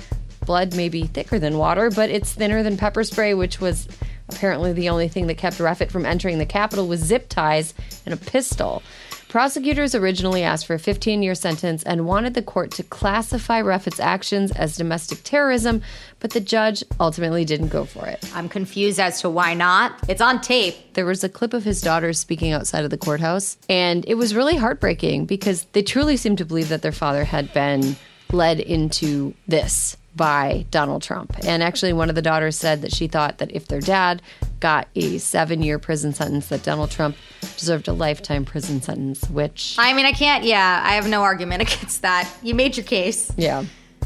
blood 0.49 0.75
may 0.75 0.89
be 0.89 1.03
thicker 1.03 1.37
than 1.37 1.59
water, 1.59 1.91
but 1.91 2.09
it's 2.09 2.33
thinner 2.33 2.63
than 2.63 2.75
pepper 2.75 3.03
spray, 3.03 3.35
which 3.35 3.61
was 3.61 3.87
apparently 4.29 4.73
the 4.73 4.89
only 4.89 5.07
thing 5.07 5.27
that 5.27 5.37
kept 5.37 5.59
Reffitt 5.59 5.91
from 5.91 6.07
entering 6.07 6.39
the 6.39 6.45
Capitol 6.45 6.87
with 6.87 6.99
zip 6.99 7.29
ties 7.29 7.75
and 8.03 8.15
a 8.15 8.17
pistol. 8.17 8.81
Prosecutors 9.27 9.93
originally 9.93 10.41
asked 10.41 10.65
for 10.65 10.73
a 10.73 10.79
15 10.79 11.21
year 11.21 11.35
sentence 11.35 11.83
and 11.83 12.07
wanted 12.07 12.33
the 12.33 12.41
court 12.41 12.71
to 12.71 12.83
classify 12.83 13.61
Reffitt's 13.61 13.99
actions 13.99 14.51
as 14.53 14.75
domestic 14.75 15.19
terrorism, 15.23 15.83
but 16.19 16.31
the 16.31 16.39
judge 16.39 16.83
ultimately 16.99 17.45
didn't 17.45 17.67
go 17.67 17.85
for 17.85 18.07
it. 18.07 18.27
I'm 18.33 18.49
confused 18.49 18.99
as 18.99 19.21
to 19.21 19.29
why 19.29 19.53
not. 19.53 19.99
It's 20.09 20.19
on 20.19 20.41
tape. 20.41 20.95
There 20.95 21.05
was 21.05 21.23
a 21.23 21.29
clip 21.29 21.53
of 21.53 21.63
his 21.63 21.79
daughters 21.79 22.17
speaking 22.17 22.53
outside 22.53 22.85
of 22.85 22.89
the 22.89 22.97
courthouse, 22.97 23.55
and 23.69 24.03
it 24.07 24.15
was 24.15 24.33
really 24.33 24.55
heartbreaking 24.55 25.27
because 25.27 25.65
they 25.73 25.83
truly 25.83 26.17
seemed 26.17 26.39
to 26.39 26.45
believe 26.45 26.69
that 26.69 26.81
their 26.81 26.91
father 26.91 27.23
had 27.23 27.53
been 27.53 27.97
led 28.31 28.59
into 28.59 29.35
this 29.47 29.95
by 30.15 30.65
Donald 30.71 31.01
Trump. 31.01 31.35
And 31.45 31.63
actually, 31.63 31.93
one 31.93 32.09
of 32.09 32.15
the 32.15 32.21
daughters 32.21 32.57
said 32.57 32.81
that 32.81 32.93
she 32.93 33.07
thought 33.07 33.37
that 33.37 33.51
if 33.51 33.67
their 33.67 33.79
dad 33.79 34.21
got 34.59 34.87
a 34.95 35.17
seven 35.17 35.61
year 35.61 35.79
prison 35.79 36.13
sentence, 36.13 36.47
that 36.47 36.63
Donald 36.63 36.91
Trump 36.91 37.15
deserved 37.57 37.87
a 37.87 37.93
lifetime 37.93 38.45
prison 38.45 38.81
sentence, 38.81 39.29
which. 39.29 39.75
I 39.77 39.93
mean, 39.93 40.05
I 40.05 40.11
can't, 40.11 40.43
yeah, 40.43 40.81
I 40.83 40.93
have 40.93 41.07
no 41.07 41.21
argument 41.21 41.61
against 41.73 42.01
that. 42.01 42.29
You 42.41 42.55
made 42.55 42.77
your 42.77 42.85
case. 42.85 43.31
Yeah. 43.37 43.65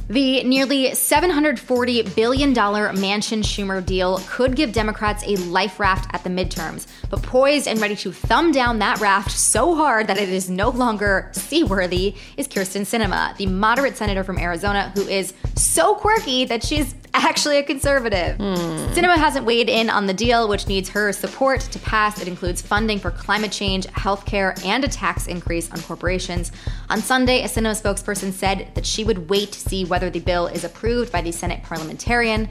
The 0.10 0.44
nearly 0.44 0.90
$740 0.90 2.14
billion 2.14 2.54
Manchin 2.54 3.40
Schumer 3.42 3.84
deal 3.84 4.20
could 4.28 4.56
give 4.56 4.74
Democrats 4.74 5.24
a 5.26 5.38
life 5.38 5.80
raft 5.80 6.14
at 6.14 6.26
the 6.26 6.30
midterms, 6.30 6.88
but 7.10 7.24
poised 7.24 7.70
and 7.70 7.80
ready 7.80 7.96
to 7.96 8.12
thumb 8.12 8.52
down 8.52 8.80
that 8.80 9.00
raft 9.00 9.32
so 9.32 9.76
hard 9.76 10.08
that 10.08 10.18
it 10.18 10.28
is 10.28 10.50
no 10.50 10.70
longer 10.70 11.30
seaworthy 11.32 12.16
is 12.36 12.50
Kyrsten 12.50 12.82
Sinema, 12.82 13.36
the 13.38 13.46
moderate 13.46 13.96
senator 13.96 14.26
from 14.26 14.38
Arizona 14.38 14.92
who 14.94 15.08
is 15.08 15.34
so 15.56 15.96
quirky 15.96 16.44
that 16.46 16.64
she's 16.64 16.96
actually 17.14 17.58
a 17.58 17.64
conservative. 17.64 18.38
Hmm. 18.38 18.56
Sinema 18.94 19.18
hasn't 19.18 19.46
weighed 19.46 19.70
in 19.70 19.90
on 19.90 20.08
the 20.08 20.14
deal, 20.14 20.48
which 20.48 20.68
needs 20.68 20.90
her 20.90 21.12
support 21.12 21.62
to 21.62 21.80
pass. 21.80 22.22
It 22.22 22.28
includes 22.28 22.62
funding 22.62 23.00
for 23.00 23.12
climate 23.12 23.52
change, 23.52 23.88
healthcare, 23.88 24.64
and 24.66 24.84
a 24.84 24.88
tax 24.88 25.28
increase 25.28 25.72
on 25.72 25.82
corporations. 25.82 26.52
On 26.90 27.02
Sunday, 27.02 27.42
a 27.42 27.48
Sinema 27.48 27.80
spokesperson 27.80 28.32
said 28.32 28.70
that 28.76 28.86
she 28.86 29.04
would 29.04 29.30
wait 29.30 29.52
to 29.52 29.60
see 29.60 29.86
whether 29.86 30.10
the 30.10 30.20
bill 30.20 30.48
is 30.48 30.64
approved 30.64 31.12
by 31.12 31.22
the 31.22 31.32
Senate 31.32 31.64
parliamentarian. 31.64 32.50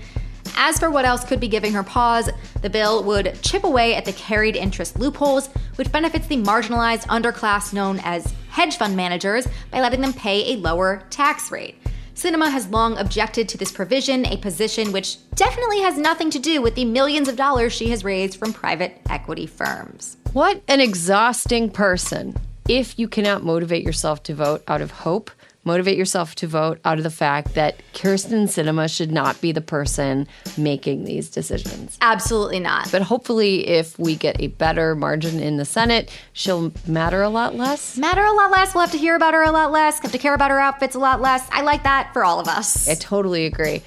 As 0.56 0.78
for 0.78 0.90
what 0.90 1.04
else 1.04 1.24
could 1.24 1.40
be 1.40 1.48
giving 1.48 1.72
her 1.72 1.82
pause, 1.82 2.28
the 2.60 2.70
bill 2.70 3.02
would 3.04 3.38
chip 3.42 3.64
away 3.64 3.94
at 3.94 4.04
the 4.04 4.12
carried 4.12 4.56
interest 4.56 4.98
loopholes, 4.98 5.48
which 5.76 5.92
benefits 5.92 6.26
the 6.26 6.36
marginalized 6.36 7.06
underclass 7.06 7.72
known 7.72 8.00
as 8.04 8.34
hedge 8.50 8.76
fund 8.76 8.96
managers 8.96 9.46
by 9.70 9.80
letting 9.80 10.00
them 10.00 10.12
pay 10.12 10.52
a 10.52 10.56
lower 10.58 11.04
tax 11.10 11.50
rate. 11.50 11.76
Sinema 12.22 12.52
has 12.52 12.68
long 12.68 12.96
objected 12.98 13.48
to 13.48 13.58
this 13.58 13.72
provision, 13.72 14.24
a 14.26 14.36
position 14.36 14.92
which 14.92 15.18
definitely 15.34 15.80
has 15.80 15.98
nothing 15.98 16.30
to 16.30 16.38
do 16.38 16.62
with 16.62 16.76
the 16.76 16.84
millions 16.84 17.26
of 17.26 17.34
dollars 17.34 17.72
she 17.72 17.90
has 17.90 18.04
raised 18.04 18.38
from 18.38 18.52
private 18.52 19.00
equity 19.10 19.44
firms. 19.44 20.18
What 20.32 20.62
an 20.68 20.80
exhausting 20.80 21.68
person. 21.68 22.36
If 22.68 22.96
you 22.96 23.08
cannot 23.08 23.42
motivate 23.42 23.82
yourself 23.82 24.22
to 24.22 24.36
vote 24.36 24.62
out 24.68 24.80
of 24.80 24.92
hope, 24.92 25.32
motivate 25.64 25.96
yourself 25.96 26.34
to 26.36 26.46
vote 26.46 26.80
out 26.84 26.98
of 26.98 27.04
the 27.04 27.10
fact 27.10 27.54
that 27.54 27.80
Kyrsten 27.94 28.44
Sinema 28.44 28.94
should 28.94 29.12
not 29.12 29.40
be 29.40 29.52
the 29.52 29.60
person 29.60 30.26
making 30.56 31.04
these 31.04 31.30
decisions. 31.30 31.98
Absolutely 32.00 32.60
not. 32.60 32.90
But 32.90 33.02
hopefully, 33.02 33.66
if 33.68 33.98
we 33.98 34.16
get 34.16 34.40
a 34.40 34.48
better 34.48 34.94
margin 34.94 35.40
in 35.40 35.56
the 35.56 35.64
Senate, 35.64 36.10
she'll 36.32 36.72
matter 36.86 37.22
a 37.22 37.28
lot 37.28 37.54
less. 37.54 37.96
Matter 37.96 38.22
a 38.22 38.32
lot 38.32 38.50
less. 38.50 38.74
We'll 38.74 38.82
have 38.82 38.92
to 38.92 38.98
hear 38.98 39.16
about 39.16 39.34
her 39.34 39.42
a 39.42 39.52
lot 39.52 39.70
less, 39.70 39.98
have 40.00 40.12
to 40.12 40.18
care 40.18 40.34
about 40.34 40.50
her 40.50 40.58
outfits 40.58 40.94
a 40.94 40.98
lot 40.98 41.20
less. 41.20 41.46
I 41.52 41.62
like 41.62 41.84
that 41.84 42.12
for 42.12 42.24
all 42.24 42.40
of 42.40 42.48
us. 42.48 42.88
I 42.88 42.94
totally 42.94 43.46
agree. 43.46 43.82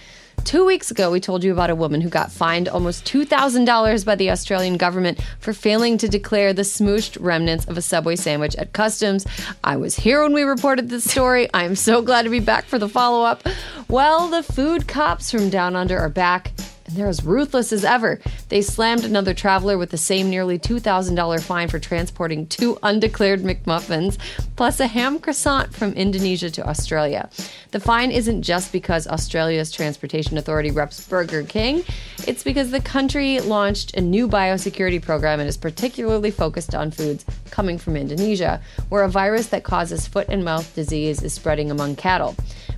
Two 0.46 0.64
weeks 0.64 0.92
ago, 0.92 1.10
we 1.10 1.20
told 1.20 1.44
you 1.44 1.52
about 1.52 1.72
a 1.72 1.76
woman 1.76 2.02
who 2.02 2.08
got 2.08 2.32
fined 2.32 2.70
almost 2.70 3.04
$2,000 3.06 4.06
by 4.06 4.14
the 4.14 4.30
Australian 4.30 4.78
government 4.78 5.20
for 5.40 5.54
failing 5.54 5.98
to 5.98 6.08
declare 6.08 6.54
the 6.54 6.62
smooshed 6.62 7.18
remnants 7.20 7.66
of 7.66 7.80
a 7.80 7.82
Subway 7.82 8.16
sandwich 8.16 8.56
at 8.58 8.72
customs. 8.72 9.26
I 9.64 9.76
was 9.76 9.96
here 9.96 10.22
when 10.22 10.34
we 10.34 10.44
reported 10.44 10.88
this 10.88 11.10
story. 11.10 11.52
I 11.52 11.64
am 11.64 11.76
so 11.76 12.04
glad 12.04 12.22
to 12.24 12.30
be 12.30 12.40
back 12.40 12.66
for 12.66 12.78
the 12.78 12.88
follow 12.88 13.26
up. 13.26 13.42
Well, 13.88 14.28
the 14.28 14.44
food 14.44 14.88
cops 14.88 15.32
from 15.32 15.50
Down 15.50 15.76
Under 15.76 15.98
are 15.98 16.10
back 16.10 16.52
and 16.86 16.96
they're 16.96 17.08
as 17.08 17.24
ruthless 17.24 17.74
as 17.74 17.84
ever. 17.84 18.20
They 18.50 18.62
slammed 18.62 19.04
another 19.04 19.34
traveler 19.34 19.78
with 19.78 19.92
the 19.92 19.98
same 19.98 20.30
nearly 20.30 20.60
$2,000 20.60 21.44
fine 21.44 21.68
for 21.68 21.80
transporting 21.80 22.48
two 22.48 22.78
undeclared 22.84 23.42
McMuffins, 23.42 24.18
plus 24.56 24.80
a 24.80 24.88
ham 24.88 25.20
croissant 25.20 25.74
from 25.74 25.94
Indonesia 25.94 26.50
to 26.52 26.68
Australia. 26.68 27.30
The 27.72 27.80
fine 27.80 28.12
isn't 28.12 28.44
just 28.44 28.72
because 28.72 29.08
Australia's 29.08 29.72
Transportation 29.72 30.38
Authority 30.38 30.72
reps 30.72 31.08
Burger 31.08 31.44
King, 31.44 31.84
it's 32.28 32.44
because 32.44 32.72
the 32.72 32.80
country 32.80 33.40
launched 33.40 33.96
a 33.96 34.02
new 34.02 34.28
biosecurity 34.28 35.02
program 35.02 35.40
and 35.40 35.50
is 35.50 35.58
particularly 35.58 36.32
focused 36.32 36.76
on 36.76 36.92
foods 36.92 37.26
coming 37.52 37.78
from 37.78 37.98
Indonesia, 37.98 38.62
where 38.90 39.04
a 39.04 39.10
virus 39.10 39.48
that 39.48 39.64
causes 39.64 40.08
foot 40.08 40.28
and 40.30 40.44
mouth 40.44 40.74
disease 40.76 41.22
is 41.22 41.34
spreading 41.34 41.72
among 41.72 41.96
cattle. 41.96 42.36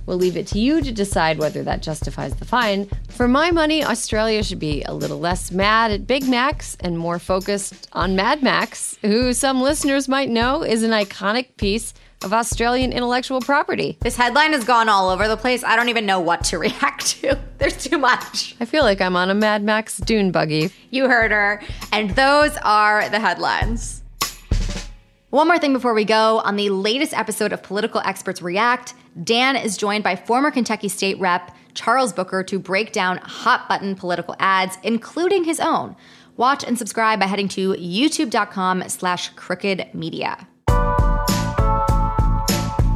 We'll 0.08 0.16
leave 0.16 0.38
it 0.38 0.46
to 0.48 0.58
you 0.58 0.80
to 0.80 0.90
decide 0.90 1.38
whether 1.38 1.62
that 1.64 1.82
justifies 1.82 2.34
the 2.34 2.46
fine. 2.46 2.88
For 3.10 3.28
my 3.28 3.50
money, 3.50 3.84
Australia 3.84 4.42
should 4.42 4.58
be 4.58 4.82
a 4.84 4.94
little 4.94 5.20
less 5.20 5.50
mad 5.50 5.90
at 5.90 6.06
Big 6.06 6.26
Macs 6.26 6.78
and 6.80 6.98
more 6.98 7.18
focused 7.18 7.90
on 7.92 8.16
Mad 8.16 8.42
Max, 8.42 8.96
who 9.02 9.34
some 9.34 9.60
listeners 9.60 10.08
might 10.08 10.30
know 10.30 10.62
is 10.62 10.82
an 10.82 10.92
iconic 10.92 11.58
piece 11.58 11.92
of 12.24 12.32
Australian 12.32 12.90
intellectual 12.90 13.42
property. 13.42 13.98
This 14.00 14.16
headline 14.16 14.54
has 14.54 14.64
gone 14.64 14.88
all 14.88 15.10
over 15.10 15.28
the 15.28 15.36
place. 15.36 15.62
I 15.62 15.76
don't 15.76 15.90
even 15.90 16.06
know 16.06 16.20
what 16.20 16.42
to 16.44 16.58
react 16.58 17.08
to. 17.20 17.38
There's 17.58 17.76
too 17.76 17.98
much. 17.98 18.56
I 18.60 18.64
feel 18.64 18.84
like 18.84 19.02
I'm 19.02 19.14
on 19.14 19.28
a 19.28 19.34
Mad 19.34 19.62
Max 19.62 19.98
dune 19.98 20.30
buggy. 20.30 20.70
You 20.88 21.10
heard 21.10 21.32
her. 21.32 21.60
And 21.92 22.08
those 22.12 22.56
are 22.62 23.06
the 23.10 23.20
headlines. 23.20 24.02
One 25.28 25.46
more 25.46 25.58
thing 25.58 25.74
before 25.74 25.92
we 25.92 26.06
go. 26.06 26.38
On 26.38 26.56
the 26.56 26.70
latest 26.70 27.12
episode 27.12 27.52
of 27.52 27.62
Political 27.62 28.00
Experts 28.06 28.40
React, 28.40 28.94
Dan 29.22 29.56
is 29.56 29.76
joined 29.76 30.04
by 30.04 30.16
former 30.16 30.50
Kentucky 30.50 30.88
State 30.88 31.18
Rep 31.18 31.54
Charles 31.74 32.12
Booker 32.12 32.42
to 32.42 32.58
break 32.58 32.92
down 32.92 33.18
hot 33.18 33.68
button 33.68 33.94
political 33.94 34.34
ads, 34.38 34.78
including 34.82 35.44
his 35.44 35.60
own. 35.60 35.96
Watch 36.36 36.64
and 36.64 36.78
subscribe 36.78 37.18
by 37.18 37.26
heading 37.26 37.48
to 37.48 37.72
youtube.com 37.74 38.88
slash 38.88 39.30
crooked 39.30 39.88
media. 39.92 40.46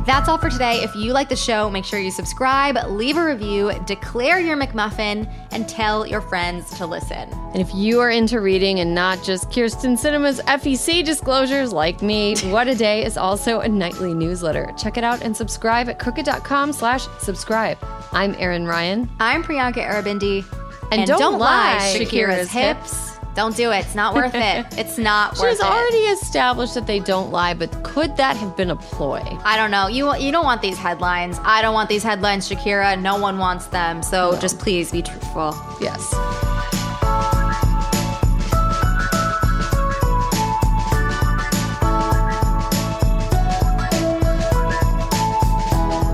That's 0.05 0.29
all 0.29 0.39
for 0.39 0.51
today. 0.51 0.83
If 0.83 0.97
you 0.97 1.13
like 1.13 1.29
the 1.29 1.37
show, 1.37 1.71
make 1.71 1.85
sure 1.85 2.01
you 2.01 2.11
subscribe, 2.11 2.77
leave 2.91 3.17
a 3.17 3.25
review, 3.25 3.73
declare 3.87 4.41
your 4.41 4.57
McMuffin, 4.57 5.33
and 5.53 5.69
tell 5.69 6.07
your 6.07 6.21
friends 6.21 6.77
to 6.79 6.87
listen. 6.87 7.31
And 7.53 7.59
if 7.59 7.73
you 7.73 8.01
are 8.01 8.11
into 8.11 8.41
reading 8.41 8.81
and 8.81 8.95
not 8.95 9.23
just 9.23 9.49
Kyrsten 9.51 9.97
Sinema's 9.97 10.41
FEC 10.41 11.05
disclosures 11.05 11.73
like 11.73 12.03
me, 12.03 12.37
What 12.47 12.67
a 12.67 12.75
Day 12.75 13.05
is 13.05 13.17
also 13.17 13.61
a 13.61 13.69
nightly 13.69 14.13
newsletter. 14.13 14.73
Check 14.77 14.97
it 14.97 15.05
out 15.05 15.23
and 15.23 15.37
subscribe 15.37 15.89
at 15.89 16.01
crooked.com 16.01 16.73
slash 16.73 17.07
subscribe. 17.21 17.79
I'm 18.11 18.35
Erin 18.39 18.67
Ryan. 18.67 19.09
I'm 19.21 19.45
Priyanka 19.45 19.87
Aribindi. 19.87 20.45
And, 20.91 21.07
don't, 21.07 21.39
lie, 21.39 21.79
Shakira's 21.97 22.51
hips. 22.51 23.12
Don't 23.35 23.57
do 23.57 23.71
it. 23.71 23.79
It's 23.87 23.95
not 23.95 24.15
worth 24.15 24.35
it. 24.35 24.67
It's 24.79 24.99
not 24.99 25.39
worth 25.39 25.53
it. 25.53 25.57
She's 25.57 25.61
already 25.61 26.05
established 26.21 26.75
that 26.75 26.87
they 26.87 26.99
don't 27.01 27.31
lie, 27.31 27.55
but 27.55 27.71
could 27.83 28.17
that 28.17 28.37
have 28.37 28.57
been 28.57 28.71
a 28.71 28.77
ploy? 28.77 29.23
I 29.45 29.57
don't 29.57 29.71
know. 29.71 29.87
You 29.87 30.15
you 30.17 30.33
don't 30.33 30.45
want 30.45 30.61
these 30.61 30.77
headlines. 30.79 31.39
I 31.43 31.63
don't 31.63 31.75
want 31.75 31.89
these 31.89 32.03
headlines, 32.03 32.49
Shakira. 32.49 33.01
No 33.01 33.19
one 33.19 33.39
wants 33.39 33.67
them. 33.67 34.03
So 34.03 34.37
just 34.39 34.59
please 34.59 34.93
be 34.93 35.03
truthful. 35.03 35.57
Yes. 35.81 36.13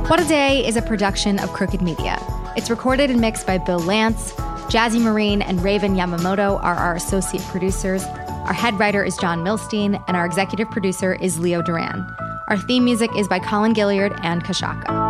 What 0.09 0.21
a 0.21 0.25
Day 0.25 0.67
is 0.67 0.77
a 0.77 0.83
production 0.83 1.39
of 1.39 1.53
Crooked 1.53 1.83
Media. 1.83 2.19
It's 2.57 2.71
recorded 2.71 3.11
and 3.11 3.21
mixed 3.21 3.47
by 3.47 3.59
Bill 3.59 3.79
Lance. 3.79 4.33
Jazzy 4.69 5.01
Marine 5.01 5.41
and 5.41 5.65
Raven 5.65 5.95
Yamamoto 5.97 6.63
are 6.63 6.75
our 6.75 6.95
associate 6.95 7.43
producers. 7.45 8.05
Our 8.05 8.53
head 8.53 8.79
writer 8.79 9.03
is 9.03 9.17
John 9.17 9.43
Milstein, 9.43 10.03
and 10.07 10.15
our 10.15 10.27
executive 10.27 10.71
producer 10.71 11.15
is 11.15 11.39
Leo 11.39 11.63
Duran. 11.63 12.07
Our 12.49 12.59
theme 12.59 12.85
music 12.85 13.11
is 13.17 13.27
by 13.27 13.39
Colin 13.39 13.73
Gilliard 13.73 14.21
and 14.23 14.45
Kashaka. 14.45 15.09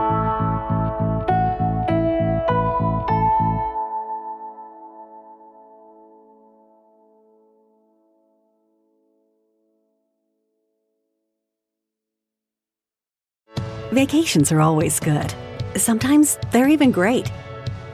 Vacations 13.91 14.53
are 14.53 14.61
always 14.61 15.01
good. 15.01 15.35
Sometimes 15.75 16.39
they're 16.53 16.69
even 16.69 16.93
great. 16.93 17.29